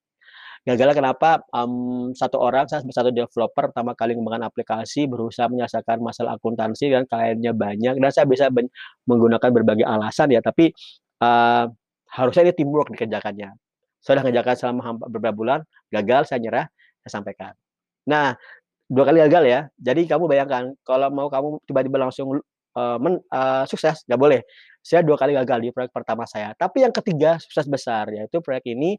Gagalnya 0.66 0.96
kenapa? 0.96 1.44
Mmm, 1.52 2.16
1 2.16 2.40
orang, 2.40 2.64
saya 2.64 2.80
1 2.80 3.12
developer 3.12 3.68
pertama 3.68 3.92
kali 3.92 4.16
mengembangkan 4.16 4.48
aplikasi, 4.48 5.04
berusaha 5.04 5.44
menyelesaikan 5.52 6.00
masalah 6.00 6.40
akuntansi 6.40 6.88
dan 6.88 7.04
kliennya 7.04 7.52
banyak, 7.52 8.00
dan 8.00 8.08
saya 8.08 8.24
bisa 8.24 8.48
ben 8.48 8.72
menggunakan 9.04 9.44
berbagai 9.52 9.84
alasan 9.84 10.32
ya, 10.32 10.40
tapi, 10.40 10.72
eee, 11.20 11.64
harusnya 12.16 12.48
ini 12.48 12.52
teamwork 12.56 12.88
dikerjakannya. 12.96 13.52
Saya 14.00 14.12
udah 14.20 14.24
ngerjakan 14.24 14.54
selama 14.56 14.82
beberapa 15.12 15.36
bulan, 15.36 15.60
gagal, 15.92 16.32
saya 16.32 16.40
nyerah, 16.40 16.66
saya 17.04 17.10
sampaikan. 17.20 17.52
Nah, 18.08 18.38
2 18.88 19.04
kali 19.08 19.20
gagal 19.26 19.44
ya, 19.48 19.60
jadi 19.80 20.02
kamu 20.06 20.28
bayangkan 20.30 20.64
kalau 20.86 21.10
mau 21.10 21.28
kamu 21.28 21.60
tiba-tiba 21.68 21.98
langsung, 22.08 22.40
eee, 22.76 22.96
men 23.02 23.20
eee, 23.28 23.64
sukses, 23.68 24.04
nggak 24.08 24.20
boleh. 24.22 24.40
Saya 24.86 25.02
2 25.04 25.18
kali 25.20 25.34
gagal 25.36 25.60
di 25.66 25.70
proyek 25.74 25.92
pertama 25.92 26.24
saya, 26.30 26.54
tapi 26.56 26.86
yang 26.86 26.94
ketiga 26.94 27.36
sukses 27.42 27.66
besar, 27.68 28.08
yaitu 28.14 28.40
proyek 28.40 28.64
ini, 28.72 28.96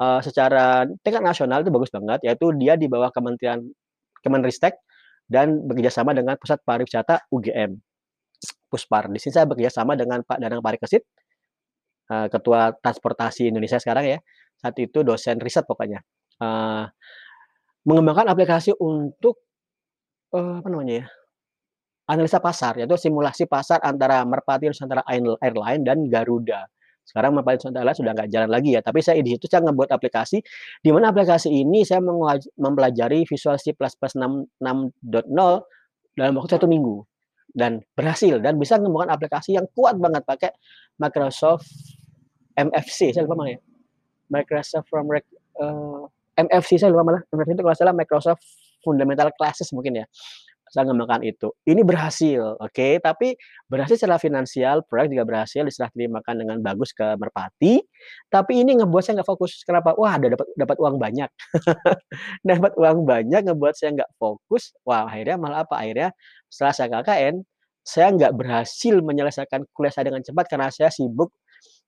eee, 0.00 0.20
secara 0.26 0.86
tingkat 1.04 1.22
nasional 1.24 1.62
itu 1.66 1.70
bagus 1.74 1.90
banget, 1.94 2.20
yaitu 2.26 2.50
dia 2.58 2.74
di 2.78 2.86
bawah 2.90 3.10
kementerian 3.14 3.62
Kemenristek 4.24 4.74
dan 5.30 5.62
bekerja 5.68 5.92
sama 5.94 6.10
dengan 6.16 6.34
Pusat 6.40 6.60
Pariwisata 6.66 7.16
UGM, 7.30 7.78
Puspar. 8.70 9.08
Di 9.12 9.18
sini 9.22 9.32
saya 9.36 9.46
bekerja 9.48 9.70
sama 9.72 9.94
dengan 9.98 10.22
Pak 10.26 10.38
Danang 10.42 10.62
Parikesit, 10.64 11.04
eee, 12.10 12.26
Ketua 12.32 12.72
Transportasi 12.80 13.48
Indonesia 13.52 13.78
sekarang 13.80 14.04
ya, 14.08 14.18
saat 14.60 14.76
itu 14.80 15.02
dosen 15.06 15.38
riset 15.42 15.64
pokoknya. 15.68 16.00
Eee, 16.42 16.84
mengembangkan 17.88 18.28
aplikasi 18.32 18.74
untuk, 18.78 19.40
apa 20.34 20.66
namanya 20.68 21.04
ya, 21.04 21.06
analisa 22.10 22.38
pasar, 22.42 22.78
yaitu 22.80 22.96
simulasi 23.00 23.46
pasar 23.48 23.80
antara 23.84 24.22
Merpati 24.28 24.68
Nusantara 24.70 25.02
Airl 25.08 25.36
Airlines 25.42 25.84
dan 25.86 25.98
Garuda. 26.10 26.68
Sekarang 27.08 27.32
Nusantara 27.32 27.88
Airlines 27.88 27.98
sudah 28.04 28.12
nggak 28.12 28.28
jalan 28.28 28.50
lagi 28.52 28.76
ya, 28.76 28.84
tapi 28.84 29.00
saya 29.00 29.24
di 29.24 29.32
situ 29.32 29.48
saya 29.48 29.64
ngebuat 29.64 29.88
aplikasi, 29.96 30.44
di 30.84 30.90
mana 30.92 31.08
aplikasi 31.08 31.48
ini 31.48 31.80
saya 31.80 32.04
mempelajari 32.04 33.24
Visual 33.24 33.56
C++ 33.56 33.72
6 33.72 34.12
6.0 34.60 34.92
dalam 36.20 36.32
waktu 36.36 36.50
1 36.60 36.68
minggu, 36.68 37.00
dan 37.56 37.80
berhasil, 37.96 38.36
dan 38.44 38.60
bisa 38.60 38.76
mengembangkan 38.76 39.16
aplikasi 39.16 39.56
yang 39.56 39.64
kuat 39.72 39.96
banget 39.96 40.20
pakai 40.28 40.52
Microsoft 41.00 41.64
MFC, 42.58 43.16
saya 43.16 43.24
lupa 43.24 43.40
mana 43.40 43.56
ya, 43.56 43.60
Microsoft 44.28 44.92
Framework, 44.92 45.24
eee, 45.56 46.02
MFC 46.44 46.76
saya 46.76 46.92
lupa 46.92 47.08
malah, 47.08 47.22
MFC 47.32 47.56
itu 47.56 47.62
kalau 47.64 47.78
salah 47.78 47.96
Microsoft 47.96 48.44
Fundamental 48.84 49.32
Classes 49.32 49.72
mungkin 49.72 50.02
ya, 50.02 50.06
saya 50.72 50.88
ngembangkan 50.88 51.24
itu. 51.24 51.48
Ini 51.64 51.80
berhasil, 51.84 52.56
oke, 52.60 52.88
tapi 53.00 53.34
berhasil 53.68 53.96
secara 53.96 54.20
finansial, 54.20 54.84
proyek 54.86 55.16
juga 55.16 55.24
berhasil 55.28 55.60
diserah 55.64 55.90
terimakan 55.92 56.34
dengan 56.40 56.56
bagus 56.60 56.92
ke 56.92 57.16
Merpati, 57.16 57.80
tapi 58.32 58.62
ini 58.62 58.78
ngebuat 58.80 59.02
saya 59.04 59.20
nggak 59.20 59.28
fokus. 59.28 59.64
Kenapa? 59.64 59.96
Wah, 59.96 60.16
ada 60.16 60.32
dapat 60.32 60.46
dapat 60.56 60.76
uang 60.80 60.96
banyak. 61.00 61.30
Dapat 62.48 62.72
uang 62.80 63.04
banyak 63.04 63.40
ngebuat 63.50 63.74
saya 63.76 63.90
nggak 63.94 64.10
fokus, 64.16 64.72
wah 64.86 65.06
akhirnya 65.10 65.36
malah 65.40 65.64
apa, 65.66 65.74
akhirnya 65.80 66.08
setelah 66.48 66.72
saya 66.74 66.88
KKN, 67.00 67.34
saya 67.84 68.08
nggak 68.12 68.32
berhasil 68.36 68.94
menyelesaikan 69.00 69.64
kuliah 69.72 69.92
saya 69.92 70.12
dengan 70.12 70.22
cepat 70.24 70.44
karena 70.48 70.68
saya 70.68 70.92
sibuk 70.92 71.32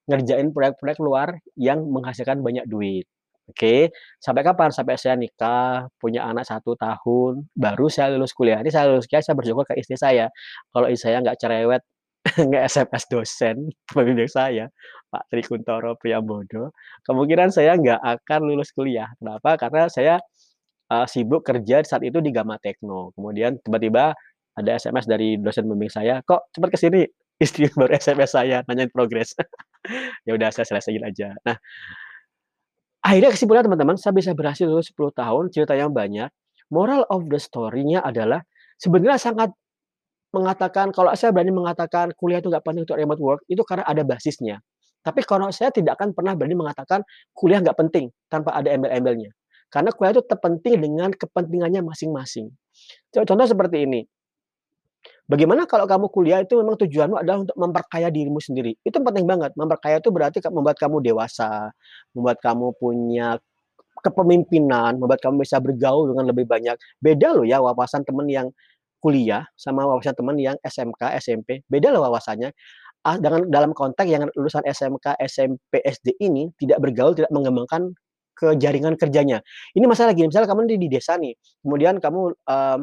ngerjain 0.08 0.50
proyek-proyek 0.50 0.98
luar 0.98 1.28
yang 1.54 1.84
menghasilkan 1.86 2.40
banyak 2.40 2.64
duit. 2.66 3.06
Oke, 3.50 3.90
sampai 4.22 4.42
kapan? 4.46 4.70
Sampai 4.70 4.94
saya 4.94 5.18
nikah, 5.18 5.90
punya 5.98 6.22
anak 6.30 6.46
1 6.46 6.78
tahun, 6.78 7.50
baru 7.58 7.86
saya 7.90 8.14
lulus 8.14 8.30
kuliah. 8.36 8.62
Ini 8.62 8.70
saya 8.70 8.86
lulus 8.94 9.10
kuliah, 9.10 9.24
saya 9.26 9.34
bersyukur 9.38 9.64
ke 9.66 9.74
istri 9.80 9.98
saya. 9.98 10.30
Kalau 10.70 10.86
istri 10.86 11.10
saya 11.10 11.18
nggak 11.26 11.38
cerewet, 11.42 11.82
nge-SMS 12.50 13.04
dosen, 13.10 13.56
pembimbing 13.94 14.30
saya, 14.30 14.70
Pak 15.10 15.24
Tri 15.32 15.42
Kuntoro 15.42 15.96
Priambodo, 15.98 16.70
kemungkinan 17.08 17.50
saya 17.50 17.74
nggak 17.80 18.00
akan 18.00 18.40
lulus 18.46 18.70
kuliah. 18.76 19.10
Kenapa? 19.18 19.58
Karena 19.58 19.88
saya, 19.90 20.14
eee, 20.92 21.06
sibuk 21.10 21.42
kerja 21.46 21.82
saat 21.86 22.02
itu 22.06 22.18
di 22.24 22.30
Gamma 22.34 22.56
Tekno. 22.62 23.12
Kemudian 23.16 23.58
tiba-tiba 23.64 24.14
ada 24.58 24.70
SMS 24.76 25.06
dari 25.10 25.36
dosen 25.40 25.66
pembimbing 25.68 25.92
saya, 25.92 26.20
"Kok 26.26 26.52
cepet 26.54 26.70
ke 26.74 26.78
sini?" 26.80 27.02
Istri 27.44 27.72
baru 27.74 27.92
SMS 27.96 28.36
saya, 28.36 28.60
nanyain 28.68 28.92
progres. 28.92 29.32
Ya 30.28 30.36
udah 30.36 30.50
saya 30.54 30.66
selesaiin 30.68 31.04
aja. 31.06 31.32
Nah 31.46 31.56
akhirnya 33.04 33.30
kesimpulannya 33.34 33.66
teman-teman, 33.72 33.96
saya 34.00 34.12
bisa 34.16 34.32
berhasil 34.36 34.64
lulus 34.68 34.92
10 34.92 35.12
tahun, 35.16 35.44
ceritanya 35.52 35.86
banyak. 35.90 36.28
Moral 36.70 37.02
of 37.10 37.26
the 37.26 37.40
story-nya 37.40 38.00
adalah, 38.04 38.44
sebenarnya 38.78 39.18
sangat 39.18 39.50
mengatakan 40.30 40.94
kalau 40.94 41.10
saya 41.18 41.34
berani 41.34 41.50
mengatakan 41.50 42.14
kuliah 42.14 42.38
itu 42.38 42.46
nggak 42.46 42.62
penting 42.62 42.86
untuk 42.86 42.98
remote 42.98 43.22
work, 43.22 43.40
itu 43.50 43.62
karena 43.66 43.82
ada 43.88 44.02
basisnya. 44.06 44.62
Tapi 45.02 45.24
kalau 45.26 45.50
saya 45.50 45.72
tidak 45.74 45.98
akan 45.98 46.12
pernah 46.14 46.36
berani 46.38 46.54
mengatakan 46.54 47.02
kuliah 47.34 47.58
nggak 47.58 47.74
penting, 47.74 48.12
tanpa 48.30 48.54
ada 48.54 48.70
embel-embelnya. 48.70 49.32
Karena 49.72 49.90
kuliah 49.94 50.12
itu 50.18 50.22
tetap 50.26 50.42
penting 50.42 50.82
dengan 50.82 51.10
kepentingannya 51.14 51.82
masing-masing. 51.82 52.50
Co 53.10 53.22
contoh 53.26 53.46
seperti 53.46 53.86
ini 53.86 54.00
Bagaimana 55.30 55.62
kalau 55.70 55.86
kamu 55.86 56.10
kuliah 56.10 56.42
itu 56.42 56.58
memang 56.58 56.74
tujuanmu 56.74 57.22
adalah 57.22 57.46
untuk 57.46 57.54
memperkaya 57.54 58.10
dirimu 58.10 58.42
sendiri, 58.42 58.74
itu 58.82 58.98
penting 58.98 59.30
banget. 59.30 59.54
Memperkaya 59.54 60.02
itu 60.02 60.10
berarti 60.10 60.42
membuat 60.50 60.74
kamu 60.74 60.98
dewasa, 61.06 61.70
membuat 62.18 62.42
kamu 62.42 62.74
punya 62.74 63.38
kepemimpinan, 64.02 64.98
membuat 64.98 65.22
kamu 65.22 65.46
bisa 65.46 65.62
bergaul 65.62 66.10
dengan 66.10 66.34
lebih 66.34 66.50
banyak. 66.50 66.74
Beda 66.98 67.30
loh 67.30 67.46
ya 67.46 67.62
wawasan 67.62 68.02
teman 68.02 68.26
yang 68.26 68.50
kuliah 68.98 69.46
sama 69.54 69.86
wawasan 69.86 70.18
teman 70.18 70.34
yang 70.34 70.58
SMK, 70.66 71.14
SMP, 71.22 71.62
beda 71.70 71.94
loh 71.94 72.02
wawasannya. 72.10 72.50
Ah, 73.06 73.16
dengan 73.16 73.48
dalam 73.48 73.72
konteks 73.72 74.10
yang 74.10 74.28
lulusan 74.36 74.60
SMK, 74.66 75.16
SMP, 75.24 75.80
SD 75.80 76.20
ini 76.20 76.52
tidak 76.60 76.84
bergaul, 76.84 77.16
tidak 77.16 77.32
mengembangkan 77.32 77.96
ke 78.36 78.56
jaringan 78.60 78.96
kerjanya. 79.00 79.40
Ini 79.72 79.84
masalah 79.88 80.12
gini, 80.12 80.28
misalnya 80.28 80.48
kamu 80.52 80.68
di 80.76 80.88
desa 80.88 81.16
nih, 81.16 81.32
kemudian 81.64 81.96
kamu, 81.96 82.34
mmm, 82.44 82.80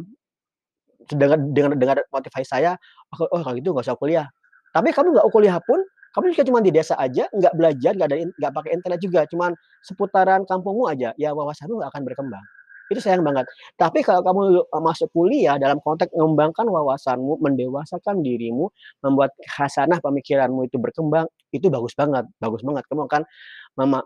dengan 1.15 1.39
dengan 1.55 1.71
dengan 1.79 1.97
motivasi 2.11 2.45
saya, 2.47 2.75
"Oh 3.15 3.39
kalau 3.43 3.55
gitu 3.57 3.71
nggak 3.75 3.85
usah 3.87 3.97
kuliah." 3.99 4.27
Tapi 4.75 4.91
kamu 4.93 5.15
nggak 5.15 5.27
kuliah 5.33 5.57
pun, 5.63 5.79
kamu 6.15 6.33
juga 6.35 6.43
cuman 6.49 6.61
di 6.65 6.71
desa 6.75 6.95
aja, 6.99 7.25
nggak 7.31 7.53
belajar, 7.57 7.91
nggak 7.97 8.07
ada 8.11 8.17
nggak 8.39 8.51
pakai 8.53 8.71
internet 8.77 8.99
juga, 9.03 9.21
cuman 9.31 9.51
seputaran 9.85 10.41
kampungmu 10.49 10.85
aja, 10.91 11.11
ya 11.19 11.31
wawasanmu 11.35 11.79
nggak 11.81 11.91
akan 11.95 12.03
berkembang. 12.07 12.45
Itu 12.87 13.03
sayang 13.03 13.19
banget. 13.27 13.43
Tapi 13.75 13.99
kalau 13.99 14.23
kamu, 14.23 14.41
eee, 14.63 14.81
masuk 14.83 15.09
kuliah 15.11 15.59
dalam 15.59 15.79
konteks 15.83 16.11
mengembangkan 16.15 16.67
wawasanmu, 16.71 17.35
mendewasakan 17.43 18.23
dirimu, 18.23 18.71
membuat 19.03 19.35
khasanah 19.43 19.99
pemikiranmu 19.99 20.67
itu 20.71 20.79
berkembang, 20.79 21.27
itu 21.51 21.67
bagus 21.67 21.91
banget 21.99 22.23
bagus 22.39 22.63
banget. 22.63 22.83
Kamu 22.87 23.03
akan 23.11 23.21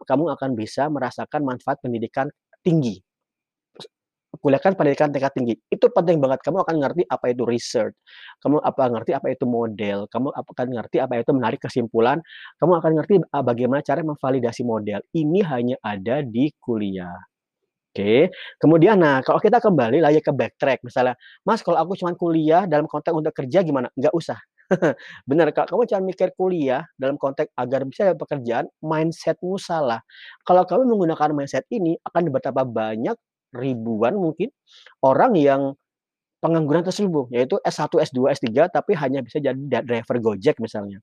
kamu 0.06 0.24
akan 0.38 0.50
bisa 0.58 0.88
merasakan 0.92 1.42
manfaat 1.48 1.80
pendidikan 1.84 2.28
tinggi. 2.66 3.02
Kuliah 4.42 4.58
kan 4.62 4.74
pendidikan 4.74 5.14
tingkat 5.14 5.32
tinggi, 5.38 5.54
itu 5.70 5.86
penting 5.94 6.18
banget. 6.18 6.42
Kamu 6.42 6.66
akan 6.66 6.76
ngerti 6.82 7.06
apa 7.06 7.30
itu 7.30 7.46
research, 7.46 7.94
kamu 8.42 8.58
apa 8.62 8.84
ngerti 8.90 9.12
apa 9.14 9.28
itu 9.30 9.46
model, 9.46 10.10
kamu 10.10 10.30
akan 10.34 10.68
ngerti 10.82 10.98
apa 10.98 11.14
itu 11.22 11.32
menarik 11.38 11.62
kesimpulan, 11.62 12.18
kamu 12.58 12.74
akan 12.82 12.92
ngerti, 12.98 13.14
eee, 13.22 13.44
bagaimana 13.46 13.82
cara 13.86 14.02
memvalidasi 14.02 14.62
model. 14.66 15.00
Ini 15.14 15.40
hanya 15.46 15.76
ada 15.86 16.26
di 16.26 16.50
kuliah. 16.58 17.14
Oke, 17.92 18.32
kemudian 18.56 18.96
nah 19.04 19.20
kalau 19.20 19.36
kita 19.44 19.60
kembali 19.60 20.00
lagi 20.00 20.24
ke 20.24 20.32
backtrack 20.32 20.80
misalnya, 20.88 21.12
"Mas 21.44 21.60
kalau 21.60 21.76
aku 21.76 22.00
cuman 22.00 22.16
kuliah 22.16 22.64
dalam 22.64 22.88
konteks 22.88 23.12
untuk 23.12 23.36
kerja 23.36 23.60
gimana?" 23.68 23.92
Nggak 24.00 24.16
usah. 24.16 24.40
Bener, 25.28 25.52
Kak, 25.52 25.68
kamu 25.68 25.84
cuman 25.92 26.04
mikir 26.08 26.32
kuliah 26.40 26.88
dalam 26.96 27.20
konteks 27.20 27.52
agar 27.60 27.84
bisa 27.84 28.08
dapat 28.08 28.20
pekerjaan, 28.24 28.66
mindset-mu 28.80 29.60
salah. 29.60 30.00
Kalau 30.48 30.64
kamu 30.64 30.88
menggunakan 30.88 31.36
mindset 31.36 31.68
ini, 31.68 32.00
akan 32.08 32.32
betapa 32.32 32.64
banyak, 32.64 33.16
ribuan 33.56 34.16
mungkin, 34.18 34.50
orang 35.04 35.36
yang 35.38 35.62
pengangguran 36.42 36.82
terselubung, 36.82 37.30
yaitu 37.30 37.62
S1, 37.62 37.94
S2, 38.02 38.20
S3, 38.34 38.68
tapi 38.74 38.98
hanya 38.98 39.22
bisa 39.22 39.38
jadi 39.38 39.58
driver 39.86 40.18
Gojek 40.18 40.58
misalnya. 40.58 40.98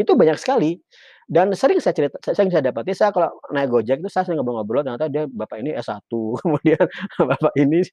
Itu 0.00 0.16
banyak 0.16 0.38
sekali, 0.40 0.80
dan 1.28 1.52
sering 1.52 1.82
saya 1.82 1.92
cerita 1.92 2.16
sering 2.32 2.48
saya 2.48 2.64
dapati, 2.72 2.96
saya 2.96 3.12
kalau 3.12 3.36
naik 3.52 3.68
Gojek 3.68 4.00
itu 4.00 4.08
saya 4.08 4.24
sering 4.24 4.40
ngobrol-ngobrol, 4.40 4.80
ternyata 4.86 5.12
dia 5.12 5.28
bapak 5.28 5.60
ini 5.60 5.76
S1, 5.76 6.00
kemudian 6.42 6.84
bapak 7.20 7.52
ini 7.60 7.84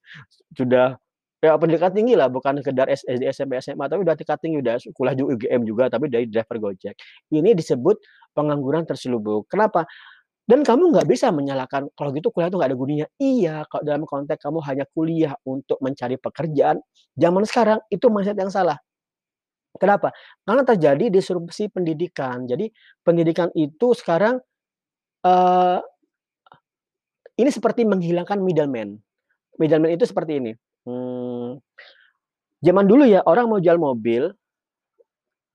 sudah 0.56 0.96
ya 1.44 1.54
pendidikan 1.60 1.92
tinggi 1.94 2.16
lah, 2.18 2.32
bukan 2.32 2.64
sekedar 2.64 2.88
SD, 2.90 3.22
SMP, 3.30 3.60
SMA, 3.60 3.86
tapi 3.92 4.02
udah 4.02 4.16
tingkat 4.18 4.40
tinggi, 4.42 4.58
udah 4.64 4.80
kuliah 4.96 5.16
di 5.20 5.24
UGM 5.28 5.62
juga, 5.68 5.92
tapi 5.92 6.08
dari 6.08 6.26
driver 6.32 6.58
Gojek. 6.58 6.96
Ini 7.30 7.54
disebut 7.54 8.02
pengangguran 8.34 8.88
terselubung. 8.88 9.44
Kenapa? 9.52 9.86
Dan 10.46 10.62
kamu 10.62 10.94
nggak 10.94 11.10
bisa 11.10 11.34
menyalahkan, 11.34 11.90
"Kalau 11.98 12.10
gitu 12.14 12.30
kuliah 12.30 12.54
itu 12.54 12.58
nggak 12.62 12.70
ada 12.70 12.78
gunanya." 12.78 13.08
Iya, 13.18 13.66
kalau 13.66 13.82
dalam 13.82 14.04
konteks 14.06 14.46
kamu 14.46 14.60
hanya 14.70 14.86
kuliah 14.94 15.34
untuk 15.42 15.82
mencari 15.82 16.22
pekerjaan, 16.22 16.78
zaman 17.18 17.44
sekarang 17.50 17.80
itu 17.90 18.06
mindset 18.14 18.38
yang 18.38 18.54
salah. 18.54 18.78
Kenapa? 19.76 20.16
Karena 20.48 20.64
terjadi 20.64 21.06
disrupsi 21.12 21.68
pendidikan. 21.68 22.48
Jadi 22.48 22.72
pendidikan 23.04 23.52
itu 23.60 23.92
sekarang, 23.92 24.40
eee, 25.26 25.80
ini 27.40 27.50
seperti 27.52 27.84
menghilangkan 27.88 28.40
middleman. 28.44 29.00
Middleman 29.62 29.92
itu 29.96 30.06
seperti 30.10 30.40
ini, 30.44 30.52
mmm, 30.88 31.60
zaman 32.64 32.86
dulu 32.90 33.04
ya 33.08 33.22
orang 33.26 33.48
mau 33.52 33.60
jual 33.64 33.80
mobil 33.80 34.32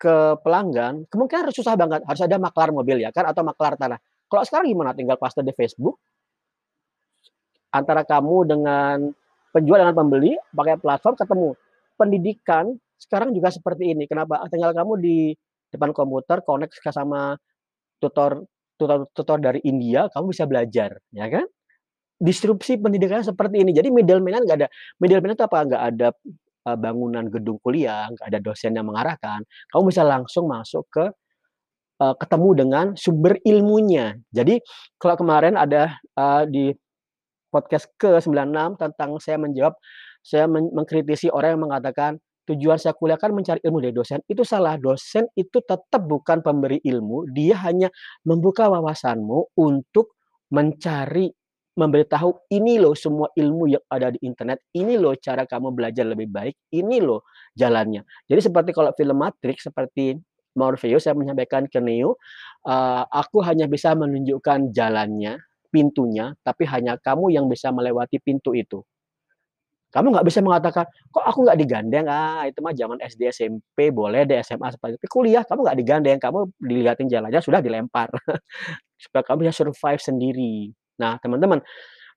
ke 0.00 0.16
pelanggan, 0.40 1.04
kemungkinan 1.12 1.42
harus 1.48 1.56
susah 1.60 1.76
banget, 1.76 2.00
harus 2.08 2.22
ada 2.24 2.36
maklar 2.40 2.72
mobil 2.72 3.04
ya 3.04 3.12
kan, 3.12 3.28
atau 3.28 3.44
maklar 3.44 3.76
tanah. 3.76 4.00
Kalau 4.30 4.42
sekarang 4.46 4.70
gimana? 4.70 4.94
Tinggal 4.94 5.18
paste 5.18 5.42
di 5.42 5.52
Facebook 5.52 5.98
antara 7.70 8.02
kamu 8.02 8.50
dengan 8.50 8.96
penjual 9.54 9.78
dengan 9.82 9.94
pembeli, 9.94 10.34
pakai 10.54 10.78
platform 10.78 11.14
ketemu. 11.18 11.50
Pendidikan 11.98 12.64
sekarang 12.98 13.30
juga 13.34 13.48
seperti 13.50 13.94
ini, 13.94 14.04
kenapa? 14.06 14.42
Tinggal 14.50 14.74
kamu 14.74 14.98
di 15.00 15.18
depan 15.70 15.94
komputer 15.94 16.42
connect 16.42 16.78
sama 16.82 17.38
tutor 18.02 18.42
tutor 18.80 19.06
tutor 19.14 19.38
dari 19.38 19.60
India, 19.66 20.08
kamu 20.10 20.32
bisa 20.34 20.44
belajar, 20.48 20.98
ya 21.14 21.26
kan? 21.30 21.46
Disrupsi 22.20 22.76
pendidikannya 22.80 23.26
seperti 23.28 23.64
ini. 23.64 23.72
Jadi 23.76 23.88
middleman-nya 23.92 24.40
nggak 24.44 24.58
ada. 24.64 24.68
Middleman 25.00 25.36
itu 25.36 25.44
apa? 25.44 25.58
Nggak 25.68 25.82
ada, 25.94 26.08
eee, 26.68 26.76
bangunan 26.80 27.24
gedung 27.28 27.58
kuliah, 27.62 28.08
nggak 28.12 28.26
ada 28.28 28.40
dosen 28.40 28.76
yang 28.76 28.88
mengarahkan. 28.88 29.44
Kamu 29.72 29.82
bisa 29.88 30.02
langsung 30.04 30.48
masuk 30.48 30.84
ke, 30.92 31.06
eee, 32.00 32.14
ketemu 32.20 32.48
dengan 32.56 32.86
sumber 32.98 33.36
ilmunya. 33.46 34.16
Jadi 34.32 34.60
kalau 35.00 35.16
kemarin 35.20 35.54
ada, 35.60 35.96
eee, 36.18 36.42
di 36.50 36.64
podcast 37.54 37.90
ke-96 37.98 38.78
tentang 38.78 39.18
saya 39.22 39.38
menjawab 39.40 39.74
saya 40.22 40.46
men 40.50 40.68
mengkritisi 40.74 41.32
orang 41.32 41.56
yang 41.58 41.64
mengatakan, 41.70 42.12
tujuan 42.50 42.76
saya 42.80 42.92
kuliah 42.98 43.16
kan 43.20 43.32
mencari 43.34 43.60
ilmu 43.64 43.78
dari 43.82 43.94
dosen, 43.96 44.20
itu 44.28 44.42
salah. 44.46 44.76
Dosen 44.80 45.26
itu 45.38 45.60
tetap 45.64 46.02
bukan 46.04 46.42
pemberi 46.44 46.78
ilmu, 46.84 47.30
dia 47.32 47.56
hanya 47.66 47.88
membuka 48.26 48.68
wawasanmu 48.70 49.54
untuk 49.58 50.14
mencari, 50.52 51.30
memberitahu, 51.78 52.50
"Ini 52.52 52.82
loh 52.82 52.92
semua 52.98 53.30
ilmu 53.38 53.70
yang 53.72 53.84
ada 53.88 54.10
di 54.12 54.18
internet, 54.26 54.60
ini 54.76 54.98
loh 55.00 55.14
cara 55.16 55.46
kamu 55.48 55.72
belajar 55.72 56.04
lebih 56.08 56.28
baik, 56.30 56.54
ini 56.74 56.98
loh 57.00 57.24
jalannya." 57.56 58.02
Jadi 58.28 58.40
seperti 58.44 58.70
kalau 58.76 58.92
film 58.98 59.16
Matrix, 59.22 59.70
seperti 59.70 60.18
Morpheus 60.58 61.06
yang 61.08 61.18
menyampaikan 61.20 61.66
ke 61.70 61.78
Neo, 61.82 62.16
eee, 62.66 63.02
"Aku 63.12 63.42
hanya 63.46 63.66
bisa 63.70 63.94
menunjukkan 63.98 64.72
jalannya, 64.74 65.38
pintunya, 65.74 66.34
tapi 66.46 66.66
hanya 66.70 66.98
kamu 67.00 67.30
yang 67.34 67.46
bisa 67.50 67.70
melewati 67.74 68.18
pintu 68.22 68.52
itu." 68.56 68.82
Kamu 69.90 70.14
nggak 70.14 70.22
bisa 70.30 70.38
mengatakan, 70.38 70.86
"Kok 71.10 71.24
aku 71.26 71.38
nggak 71.50 71.58
digandeng? 71.58 72.06
Ah, 72.06 72.46
itu 72.46 72.62
mah 72.62 72.70
zaman 72.78 73.02
SD, 73.02 73.26
SMP 73.26 73.90
boleh 73.90 74.22
deh, 74.22 74.38
SMA 74.38 74.70
seperti 74.70 75.02
itu. 75.02 75.06
Kuliah 75.10 75.42
kamu 75.42 75.66
nggak 75.66 75.78
digandeng, 75.82 76.18
kamu 76.22 76.38
dilihatin 76.62 77.10
jalannya, 77.10 77.42
sudah 77.42 77.58
dilempar." 77.58 78.06
Supaya 79.02 79.22
kamu 79.26 79.48
bisa 79.48 79.54
survive 79.64 80.02
sendiri. 80.02 80.72
Nah, 81.02 81.18
teman-teman, 81.22 81.60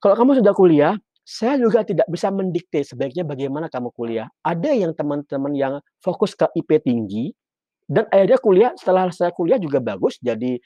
kalau 0.02 0.15
kamu 0.17 0.41
sudah 0.43 0.54
kuliah, 0.56 0.93
saya 1.26 1.58
juga 1.62 1.84
tidak 1.86 2.08
bisa 2.10 2.30
mendikte 2.34 2.82
sebaiknya 2.86 3.24
bagaimana 3.28 3.67
kamu 3.69 3.89
kuliah. 3.93 4.28
Ada 4.46 4.72
yang 4.74 4.93
teman-teman 4.98 5.54
yang 5.58 5.74
fokus 6.02 6.34
ke 6.38 6.48
IP 6.58 6.80
tinggi, 6.84 7.34
dan 7.89 8.06
akhirnya 8.12 8.39
kuliah 8.41 8.72
setelah 8.80 9.10
selesai 9.12 9.34
kuliah 9.36 9.60
juga 9.62 9.80
bagus, 9.84 10.17
jadi, 10.24 10.58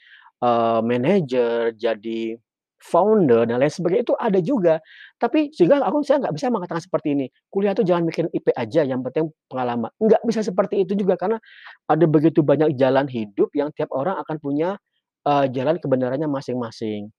eee, 0.42 0.78
manajer, 0.86 1.74
jadi 1.76 2.38
founder 2.78 3.42
dan 3.50 3.58
lain 3.58 3.72
sebagainya, 3.74 4.04
itu 4.06 4.14
ada 4.14 4.38
juga. 4.38 4.74
Tapi 5.18 5.50
sehingga 5.50 5.82
aku 5.82 6.06
saya 6.06 6.22
nggak 6.22 6.34
bisa 6.38 6.46
mengatakan 6.54 6.78
seperti 6.82 7.08
ini, 7.18 7.26
"Kuliah 7.50 7.74
itu 7.74 7.82
jangan 7.82 8.06
mikirin 8.06 8.30
IP 8.30 8.54
aja, 8.54 8.86
yang 8.86 9.02
penting 9.02 9.26
pengalaman." 9.50 9.90
Nggak 9.98 10.22
bisa 10.22 10.40
seperti 10.46 10.86
itu 10.86 10.94
juga, 10.94 11.18
karena 11.18 11.42
ada 11.90 12.06
begitu 12.06 12.40
banyak 12.46 12.78
jalan 12.78 13.06
hidup 13.10 13.50
yang 13.58 13.70
tiap 13.74 13.90
orang 13.94 14.14
akan 14.22 14.36
punya, 14.38 14.78
eee, 15.26 15.46
jalan 15.54 15.76
kebenarannya 15.82 16.30
masing-masing. 16.30 17.10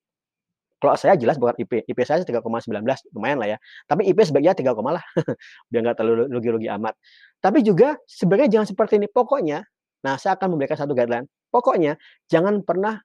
Kalau 0.80 0.96
saya 0.96 1.20
jelas 1.20 1.36
bukan 1.36 1.56
IP, 1.60 1.84
IP 1.92 2.00
saya 2.08 2.24
3,19, 2.24 3.04
lumayan 3.12 3.36
lah 3.44 3.52
ya. 3.56 3.58
Tapi 3.84 4.08
IP 4.08 4.24
sebaiknya 4.24 4.56
3, 4.56 4.72
lah, 4.72 5.04
biar 5.72 5.82
nggak 5.84 5.98
terlalu 6.00 6.32
rugi-rugi 6.32 6.72
amat. 6.80 6.96
Tapi 7.44 7.60
juga 7.68 8.00
sebenarnya 8.08 8.48
jangan 8.60 8.68
seperti 8.72 8.94
ini, 9.04 9.08
pokoknya 9.12 9.64
nah 10.06 10.16
saya 10.16 10.36
akan 10.40 10.56
memberikan 10.56 10.78
satu 10.80 10.94
guideline, 10.96 11.28
pokoknya 11.52 12.00
jangan 12.32 12.64
pernah 12.64 13.02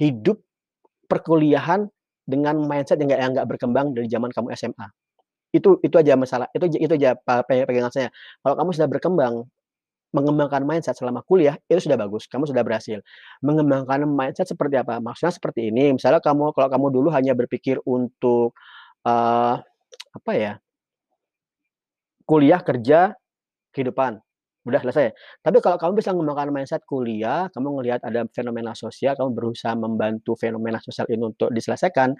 hidup 0.00 0.40
perkuliahan 1.10 1.90
dengan 2.24 2.62
mindset 2.62 3.02
yang 3.02 3.10
nggak 3.10 3.46
berkembang 3.50 3.92
dari 3.96 4.06
zaman 4.06 4.30
kamu 4.30 4.54
SMA. 4.54 4.86
Itu 5.50 5.82
itu 5.82 5.96
aja 5.98 6.14
masalah, 6.14 6.46
itu 6.54 6.70
itu 6.78 6.92
aja 6.94 7.18
pegangan 7.46 7.90
saya. 7.90 8.08
Kalau 8.46 8.54
kamu 8.54 8.70
sudah 8.76 8.88
berkembang, 8.90 9.34
mengembangkan 10.14 10.62
mindset 10.66 10.98
selama 10.98 11.22
kuliah, 11.26 11.58
itu 11.70 11.86
sudah 11.90 11.98
bagus, 11.98 12.26
kamu 12.30 12.46
sudah 12.50 12.62
berhasil. 12.66 12.98
Mengembangkan 13.42 14.06
mindset 14.06 14.46
seperti 14.50 14.78
apa? 14.78 14.98
Maksudnya 15.02 15.34
seperti 15.34 15.70
ini, 15.70 15.94
misalnya 15.94 16.22
kamu 16.22 16.54
kalau 16.54 16.68
kamu 16.70 16.86
dulu 16.94 17.08
hanya 17.14 17.34
berpikir 17.38 17.78
untuk, 17.86 18.54
eee, 19.06 19.54
apa 20.14 20.32
ya 20.34 20.52
kuliah, 22.28 22.62
kerja, 22.62 23.14
kehidupan, 23.74 24.22
udah 24.68 24.80
selesai. 24.84 25.12
Tapi 25.40 25.58
kalau 25.64 25.76
kamu 25.80 25.92
bisa 26.04 26.12
mengembangkan 26.12 26.52
mindset 26.52 26.82
kuliah, 26.84 27.48
kamu 27.54 27.80
ngelihat 27.80 28.00
ada 28.04 28.28
fenomena 28.34 28.76
sosial, 28.76 29.16
kamu 29.16 29.32
berusaha 29.32 29.72
membantu 29.78 30.36
fenomena 30.36 30.76
sosial 30.84 31.08
ini 31.08 31.24
untuk 31.32 31.48
diselesaikan, 31.54 32.12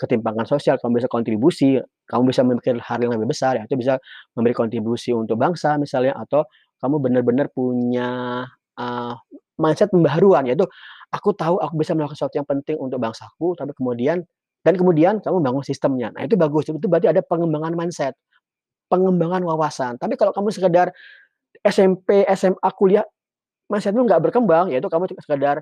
ketimpangan 0.00 0.46
sosial, 0.48 0.80
kamu 0.80 1.04
bisa 1.04 1.08
kontribusi, 1.12 1.78
kamu 2.08 2.22
bisa 2.32 2.42
memikir 2.46 2.74
hal 2.80 2.98
yang 3.04 3.12
lebih 3.14 3.28
besar, 3.30 3.60
ya 3.60 3.64
itu 3.68 3.76
bisa 3.78 4.00
memberi 4.36 4.54
kontribusi 4.56 5.12
untuk 5.14 5.36
bangsa 5.38 5.76
misalnya, 5.78 6.16
atau 6.18 6.44
kamu 6.82 6.96
benar-benar 7.02 7.46
punya, 7.54 8.42
eee, 8.80 9.14
mindset 9.60 9.92
pembaharuan, 9.94 10.48
yaitu, 10.48 10.66
"Aku 11.14 11.30
tahu 11.36 11.60
aku 11.62 11.76
bisa 11.78 11.92
melakukan 11.94 12.16
sesuatu 12.18 12.36
yang 12.40 12.48
penting 12.48 12.76
untuk 12.80 12.98
bangsaku," 12.98 13.54
tapi 13.58 13.72
kemudian 13.76 14.24
dan 14.66 14.74
kemudian 14.78 15.18
kamu 15.22 15.38
bangun 15.42 15.64
sistemnya. 15.66 16.10
Nah 16.14 16.22
itu 16.26 16.34
bagus, 16.38 16.66
itu 16.70 16.86
berarti 16.90 17.10
ada 17.10 17.20
pengembangan 17.26 17.74
mindset, 17.74 18.14
pengembangan 18.92 19.42
wawasan. 19.46 19.96
Tapi 20.00 20.14
kalau 20.20 20.32
kamu 20.36 20.50
sekedar 20.54 20.92
SMP, 21.60 22.24
SMA, 22.32 22.70
kuliah, 22.78 23.04
mindset-mu 23.72 24.04
nggak 24.08 24.22
berkembang, 24.30 24.72
yaitu 24.72 24.88
kamu 24.90 25.10
cuma 25.12 25.20
sekedar, 25.24 25.56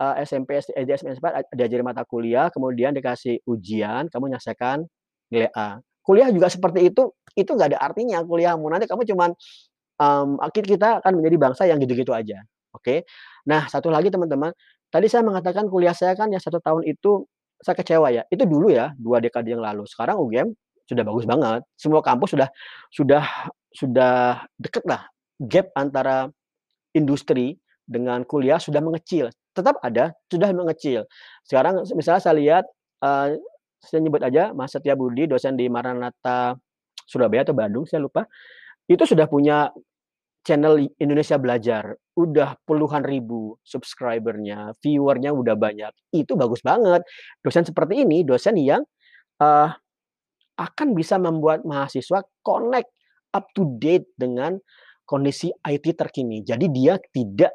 eee, 0.00 0.14
SMP, 0.28 0.60
SD, 0.60 0.90
SMA, 1.00 1.42
diajarin 1.56 1.86
mata 1.86 2.04
kuliah, 2.08 2.48
kemudian 2.54 2.92
dikasih 2.96 3.40
ujian, 3.48 4.08
kamu 4.12 4.34
nyelesaikan 4.36 4.84
nilai 5.32 5.50
A. 5.56 5.80
kuliah 6.06 6.28
juga 6.32 6.48
seperti 6.52 6.90
itu, 6.92 7.12
itu 7.38 7.50
nggak 7.52 7.76
ada 7.76 7.80
artinya 7.82 8.20
kuliahmu, 8.26 8.66
nanti 8.72 8.86
kamu 8.90 9.04
cuman, 9.08 9.30
akhir 10.42 10.64
kita 10.68 11.00
akan 11.04 11.20
menjadi 11.22 11.36
bangsa 11.40 11.62
yang 11.70 11.78
gitu-gitu 11.82 12.12
aja, 12.16 12.42
oke. 12.76 13.04
Nah, 13.48 13.66
satu 13.70 13.88
lagi 13.92 14.08
teman-teman, 14.12 14.52
tadi 14.92 15.06
saya 15.10 15.22
mengatakan 15.26 15.68
kuliah 15.72 15.94
saya 15.96 16.14
kan 16.18 16.28
yang 16.32 16.42
1 16.42 16.58
tahun 16.62 16.84
itu, 16.88 17.24
saya 17.62 17.76
kecewa 17.78 18.08
ya, 18.14 18.22
itu 18.32 18.44
dulu 18.48 18.70
ya, 18.74 18.92
2 19.00 19.18
dekade 19.22 19.54
yang 19.56 19.62
lalu, 19.64 19.84
sekarang 19.88 20.18
UGM 20.20 20.50
sudah 20.90 21.04
bagus 21.06 21.24
banget, 21.28 21.62
semua 21.78 22.00
kampus 22.04 22.34
sudah 22.36 22.48
sudah 22.92 23.24
sudah 23.74 24.44
deketlah, 24.60 25.06
gap 25.48 25.70
antara 25.74 26.30
industri 26.94 27.58
dengan 27.84 28.22
kuliah 28.24 28.60
sudah 28.62 28.80
mengecil, 28.80 29.28
tetap 29.52 29.78
ada, 29.82 30.14
sudah 30.30 30.48
mengecil. 30.54 31.04
Sekarang 31.44 31.82
misalnya 31.96 32.22
saya 32.22 32.34
lihat, 32.38 32.64
eee, 33.02 33.40
saya 33.82 34.00
nyebut 34.00 34.22
aja 34.22 34.54
Mas 34.54 34.72
Setiabudi, 34.72 35.26
dosen 35.26 35.58
di 35.58 35.66
Maranatha 35.66 36.54
Surabaya 37.04 37.42
atau 37.42 37.56
Bandung, 37.56 37.84
saya 37.84 38.06
lupa, 38.06 38.24
itu 38.86 39.02
sudah 39.02 39.26
punya 39.26 39.70
channel 40.46 40.78
Indonesia 40.98 41.38
Belajar, 41.38 41.94
udah 42.18 42.58
puluhan 42.66 43.02
ribu 43.06 43.58
subscriber-nya, 43.62 44.74
viewer-nya 44.82 45.30
udah 45.34 45.54
banyak, 45.54 45.92
itu 46.14 46.34
bagus 46.34 46.62
banget. 46.62 47.02
Dosen 47.42 47.66
seperti 47.66 48.02
ini, 48.06 48.22
dosen 48.26 48.58
yang, 48.58 48.82
eee, 49.42 49.68
akan 50.58 50.88
bisa 50.94 51.16
membuat 51.18 51.66
mahasiswa 51.66 52.22
connect, 52.44 52.90
up 53.32 53.48
to 53.56 53.64
date 53.80 54.06
dengan 54.20 54.60
kondisi 55.04 55.50
IT 55.66 55.98
terkini. 55.98 56.42
Jadi 56.42 56.70
dia 56.70 56.98
tidak 57.12 57.52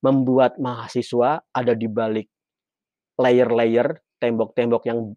membuat 0.00 0.56
mahasiswa 0.56 1.44
ada 1.52 1.72
di 1.76 1.88
balik 1.88 2.28
layer-layer, 3.20 4.00
tembok-tembok 4.16 4.82
yang 4.88 5.12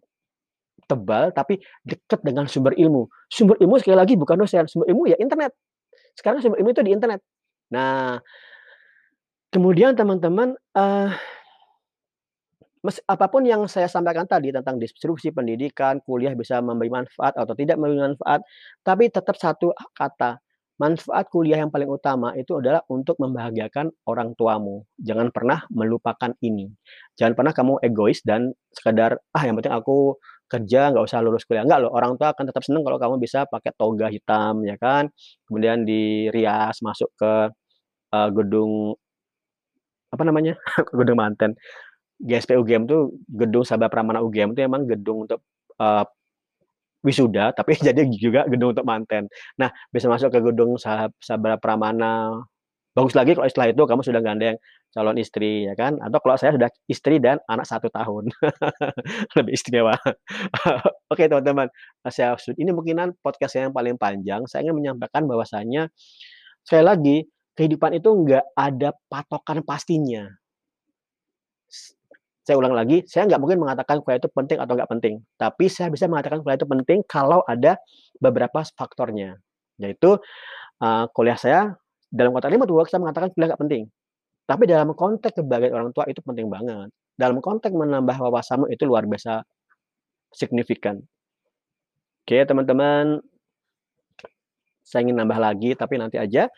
tebal, 0.84 1.32
tapi 1.32 1.64
dekat 1.88 2.20
dengan 2.20 2.44
sumber 2.52 2.76
ilmu. 2.76 3.08
Sumber 3.32 3.56
ilmu 3.64 3.80
sekali 3.80 3.96
lagi 3.96 4.20
bukan 4.20 4.44
dosen, 4.44 4.68
sumber 4.68 4.92
ilmu 4.92 5.08
ya 5.08 5.16
internet. 5.20 5.56
Sekarang 6.12 6.44
sumber 6.44 6.60
ilmu 6.60 6.76
itu 6.76 6.84
di 6.84 6.92
internet. 6.92 7.24
Nah, 7.72 8.20
kemudian 9.48 9.96
teman-teman, 9.96 10.52
mes 12.84 12.98
apa 13.08 13.32
pun 13.32 13.48
yang 13.48 13.64
saya 13.72 13.88
sampaikan 13.88 14.28
tadi 14.28 14.52
tentang 14.52 14.76
disrupsi 14.76 15.32
pendidikan, 15.32 16.04
kuliah 16.04 16.36
bisa 16.36 16.60
memberi 16.60 16.92
manfaat 16.92 17.32
atau 17.40 17.56
tidak 17.56 17.80
memberi 17.80 18.12
manfaat, 18.12 18.44
tapi 18.84 19.08
tetap 19.08 19.40
satu 19.40 19.72
kata, 19.96 20.44
manfaat 20.82 21.30
kuliah 21.30 21.62
yang 21.62 21.70
paling 21.74 21.88
utama 21.90 22.34
itu 22.38 22.58
adalah 22.60 22.82
untuk 22.90 23.16
membahagiakan 23.22 23.94
orang 24.10 24.34
tuamu. 24.38 24.84
Jangan 25.00 25.30
pernah 25.34 25.64
melupakan 25.72 26.32
ini. 26.44 26.68
Jangan 27.18 27.34
pernah 27.38 27.54
kamu 27.56 27.74
egois 27.86 28.20
dan 28.26 28.52
sekedar, 28.74 29.18
"Ah, 29.36 29.44
yang 29.46 29.56
penting 29.60 29.74
aku 29.74 30.18
kerja, 30.50 30.92
nggak 30.94 31.06
usah 31.06 31.22
lulus 31.24 31.46
kuliah." 31.48 31.64
Enggak 31.66 31.86
loh, 31.88 31.92
orang 31.94 32.18
tua 32.20 32.34
akan 32.34 32.46
tetap 32.50 32.64
senang 32.66 32.84
kalau 32.86 32.98
kamu 33.02 33.16
bisa 33.22 33.46
pakai 33.50 33.72
toga 33.78 34.08
hitam, 34.10 34.66
ya 34.66 34.76
kan, 34.82 35.10
kemudian 35.50 35.86
dirias 35.88 36.82
masuk 36.86 37.10
ke, 37.18 37.32
eee, 38.16 38.30
gedung 38.38 38.96
apa 40.14 40.24
namanya, 40.28 40.54
gedung 40.98 41.18
manten. 41.20 41.58
GSP 42.22 42.56
UGM 42.60 42.86
tuh, 42.88 43.14
Gedung 43.28 43.66
Sabah 43.68 43.90
Pramana 43.92 44.22
UGM 44.24 44.54
itu 44.56 44.62
emang 44.66 44.86
gedung 44.88 45.28
untuk, 45.28 45.42
eee, 45.82 46.06
wisuda, 47.06 47.52
tapi 47.58 47.78
jadi 47.78 48.02
juga 48.16 48.48
gedung 48.50 48.74
untuk 48.76 48.88
manten. 48.88 49.28
Nah, 49.60 49.70
bisa 49.94 50.08
masuk 50.10 50.32
ke 50.34 50.40
gedung 50.42 50.80
Sab 50.80 51.14
Sabra 51.22 51.60
Pramana, 51.60 52.44
bagus 52.98 53.14
lagi 53.18 53.34
kalau 53.38 53.50
setelah 53.50 53.70
itu 53.74 53.84
kamu 53.86 54.02
sudah 54.06 54.22
gandeng 54.24 54.58
calon 54.94 55.18
istri, 55.18 55.66
ya 55.66 55.74
kan, 55.74 55.98
atau 55.98 56.22
kalau 56.22 56.38
saya 56.38 56.54
sudah 56.54 56.70
istri 56.86 57.18
dan 57.18 57.42
anak 57.50 57.66
1 57.66 57.82
tahun, 57.90 58.30
lebih 59.42 59.52
istimewa. 59.58 59.98
Oke 61.12 61.26
teman-teman, 61.26 61.66
saya 62.14 62.38
ini 62.62 62.70
mungkinan 62.70 63.18
podcast 63.26 63.58
saya 63.58 63.70
yang 63.70 63.76
paling 63.76 63.98
panjang, 63.98 64.46
saya 64.46 64.70
ingin 64.70 64.78
menyampaikan 64.78 65.26
bahwasanya, 65.26 65.90
sekali 66.62 66.86
lagi, 66.86 67.18
kehidupan 67.58 67.98
itu 67.98 68.10
nggak 68.14 68.46
ada 68.54 68.94
patokan 69.10 69.66
pastinya. 69.66 70.30
Saya 72.44 72.60
ulang 72.60 72.76
lagi, 72.76 73.08
saya 73.08 73.24
nggak 73.32 73.40
mungkin 73.40 73.60
mengatakan 73.64 74.04
kuliah 74.04 74.20
itu 74.20 74.28
penting 74.28 74.60
atau 74.60 74.76
nggak 74.76 74.92
penting, 74.92 75.24
tapi 75.40 75.72
saya 75.72 75.88
bisa 75.88 76.12
mengatakan 76.12 76.44
kuliah 76.44 76.60
itu 76.60 76.68
penting 76.68 77.00
kalau 77.08 77.40
ada 77.48 77.80
beberapa 78.20 78.60
faktornya, 78.76 79.40
yaitu, 79.80 80.20
eee, 80.84 81.06
kuliah 81.16 81.40
saya 81.40 81.62
dalam 82.12 82.36
konteks 82.36 82.52
remote 82.52 82.74
work 82.76 82.88
saya 82.92 83.00
mengatakan 83.04 83.32
kuliah 83.36 83.56
nggak 83.56 83.62
penting, 83.64 83.84
tapi 84.50 84.64
dalam 84.68 84.92
konteks 84.96 85.36
kebahagiaan 85.40 85.76
orang 85.76 85.92
tua 85.96 86.06
itu 86.12 86.20
penting 86.24 86.48
banget, 86.52 86.90
dalam 87.16 87.40
konteks 87.40 87.74
menambah 87.76 88.18
wawasanmu 88.20 88.68
itu 88.72 88.84
luar 88.88 89.08
biasa 89.08 89.44
signifikan. 90.36 91.00
Oke 92.24 92.44
teman-teman, 92.48 93.20
saya 94.84 95.08
ingin 95.08 95.16
nambah 95.20 95.40
lagi 95.40 95.72
tapi 95.80 95.96
nanti 96.00 96.20
aja, 96.20 96.52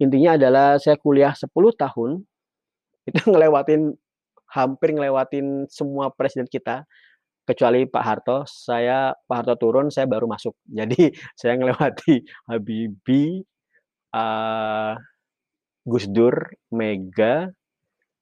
intinya 0.00 0.36
adalah 0.36 0.68
saya 0.80 0.96
kuliah 1.00 1.32
10 1.32 1.72
tahun, 1.76 2.24
itu 3.08 3.20
ngelewatin 3.32 3.94
hampir 4.54 4.94
ngelewatin 4.94 5.66
semua 5.68 6.14
presiden 6.14 6.46
kita, 6.46 6.86
kecuali 7.44 7.84
Pak 7.84 8.04
Harto, 8.04 8.38
saya 8.48 9.12
Pak 9.28 9.36
Harto 9.44 9.54
turun, 9.60 9.92
saya 9.92 10.08
baru 10.08 10.24
masuk. 10.26 10.56
Jadi 10.78 11.12
saya 11.36 11.58
ngelewati 11.60 12.24
Habibie, 12.48 13.44
eee, 14.14 14.92
Gus 15.84 16.08
Dur, 16.08 16.32
Mega, 16.72 17.52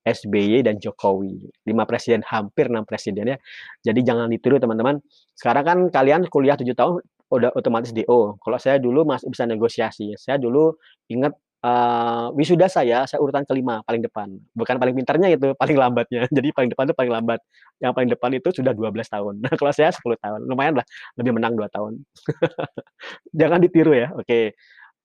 SBY, 0.02 0.66
dan 0.66 0.82
Jokowi. 0.82 1.46
5 1.62 1.86
presiden, 1.86 2.20
hampir 2.26 2.66
6 2.66 2.82
presiden 2.82 3.24
ya. 3.34 3.38
Jadi 3.86 4.02
jangan 4.02 4.26
ditiru 4.26 4.58
teman-teman, 4.58 4.98
sekarang 5.38 5.64
kan 5.64 5.78
kalian 5.94 6.26
kuliah 6.26 6.58
7 6.58 6.74
tahun 6.74 6.98
udah 7.32 7.50
otomatis 7.56 7.96
DO, 7.96 8.36
kalau 8.44 8.58
saya 8.60 8.76
dulu 8.76 9.08
masih 9.08 9.32
bisa 9.32 9.48
negosiasi. 9.48 10.12
Saya 10.20 10.36
dulu 10.36 10.76
inget, 11.08 11.32
eee, 11.64 12.26
wisuda 12.38 12.66
saya, 12.70 13.06
saya 13.08 13.18
urutan 13.22 13.42
ke-5 13.48 13.80
paling 13.86 14.02
depan, 14.04 14.28
bukan 14.54 14.76
paling 14.82 14.94
pintarnya 14.98 15.28
itu, 15.34 15.54
paling 15.62 15.76
lambatnya. 15.78 16.26
Jadi 16.30 16.48
paling 16.54 16.70
depan 16.74 16.84
itu 16.90 16.96
paling 16.98 17.12
lambat, 17.14 17.40
yang 17.82 17.92
paling 17.96 18.10
depan 18.12 18.30
itu 18.36 18.48
sudah 18.54 18.72
12 18.76 19.08
tahun. 19.10 19.40
Nah 19.44 19.52
kalau 19.58 19.72
saya 19.74 19.90
10 19.94 20.18
tahun, 20.20 20.46
lumayanlah, 20.50 20.84
lebih 21.18 21.32
menang 21.36 21.54
2 21.58 21.68
tahun. 21.72 22.02
Jangan 23.40 23.58
ditiru 23.64 23.92
ya, 23.96 24.12
oke. 24.16 24.40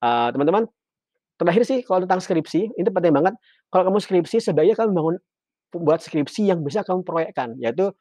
Eee, 0.03 0.27
teman-teman, 0.35 0.65
terakhir 1.39 1.63
sih 1.67 1.79
kalau 1.85 2.03
tentang 2.05 2.21
skripsi, 2.23 2.73
itu 2.77 2.89
penting 2.93 3.13
banget, 3.15 3.33
kalau 3.73 3.89
kamu 3.91 3.99
skripsi 4.01 4.37
sebaiknya 4.41 4.75
kamu 4.79 4.91
bangun 4.95 5.15
buat 5.75 5.99
skripsi 6.03 6.49
yang 6.51 6.61
bisa 6.65 6.81
kamu 6.87 7.03
proyekkan, 7.05 7.55
yaitu 7.61 7.91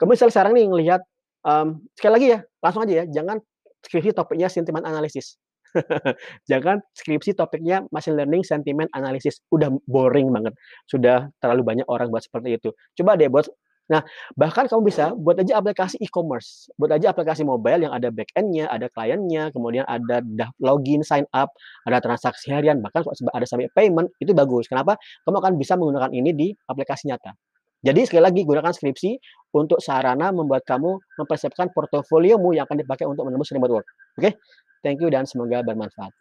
kamu 0.00 0.16
misal 0.18 0.28
sekarang 0.32 0.54
nih 0.58 0.66
ngelihat, 0.70 1.02
mmm, 1.46 1.80
sekali 1.98 2.12
lagi 2.16 2.26
ya, 2.36 2.40
langsung 2.64 2.82
aja 2.86 2.94
ya, 3.02 3.06
jangan 3.10 3.38
skripsi 3.86 4.10
topiknya 4.16 4.48
sentimen 4.52 4.84
analisis. 4.86 5.36
Jangan 6.50 6.80
skripsi 6.94 7.36
topiknya 7.36 7.84
machine 7.92 8.16
learning 8.18 8.42
sentiment 8.44 8.88
analysis, 8.96 9.40
udah 9.52 9.72
boring 9.86 10.32
banget, 10.32 10.54
sudah 10.88 11.28
terlalu 11.42 11.62
banyak 11.64 11.86
orang 11.88 12.08
buat 12.12 12.24
seperti 12.24 12.58
itu. 12.60 12.70
Coba 12.98 13.18
deh 13.18 13.28
buat 13.30 13.46
nah, 13.88 14.04
bahkan 14.36 14.68
kamu 14.68 14.84
bisa 14.84 15.16
buat 15.16 15.40
aja 15.40 15.56
aplikasi 15.56 15.96
e-commerce, 16.04 16.68
buat 16.76 16.92
aja 16.92 17.08
aplikasi 17.08 17.40
mobile 17.40 17.88
yang 17.88 17.92
ada 17.96 18.12
back 18.12 18.28
end-nya, 18.36 18.68
ada 18.68 18.92
client-nya, 18.92 19.48
kemudian 19.48 19.88
ada 19.88 20.20
login, 20.60 21.00
sign 21.00 21.24
up, 21.32 21.48
ada 21.88 21.96
transaksi 22.04 22.52
harian, 22.52 22.84
bahkan 22.84 23.00
ada 23.08 23.46
sampai 23.48 23.72
payment, 23.72 24.12
itu 24.20 24.36
bagus. 24.36 24.68
Kenapa? 24.68 25.00
Kamu 25.24 25.36
akan 25.40 25.52
bisa 25.56 25.80
menggunakan 25.80 26.12
ini 26.12 26.30
di 26.36 26.48
aplikasi 26.68 27.08
nyata. 27.08 27.47
Jadi 27.82 28.00
sekali 28.10 28.22
lagi, 28.26 28.40
gunakan 28.42 28.74
skripsi 28.74 29.10
untuk 29.54 29.78
sarana 29.78 30.34
membuat 30.34 30.66
kamu 30.66 30.98
mempersiapkan 31.22 31.70
portofoliomu 31.70 32.50
yang 32.54 32.66
akan 32.66 32.82
dipakai 32.82 33.06
untuk 33.06 33.26
menembus 33.30 33.54
remote 33.54 33.72
work, 33.82 33.88
oke? 34.18 34.30
Thank 34.82 35.02
you 35.02 35.10
dan 35.10 35.26
semoga 35.26 35.62
bermanfaat. 35.62 36.10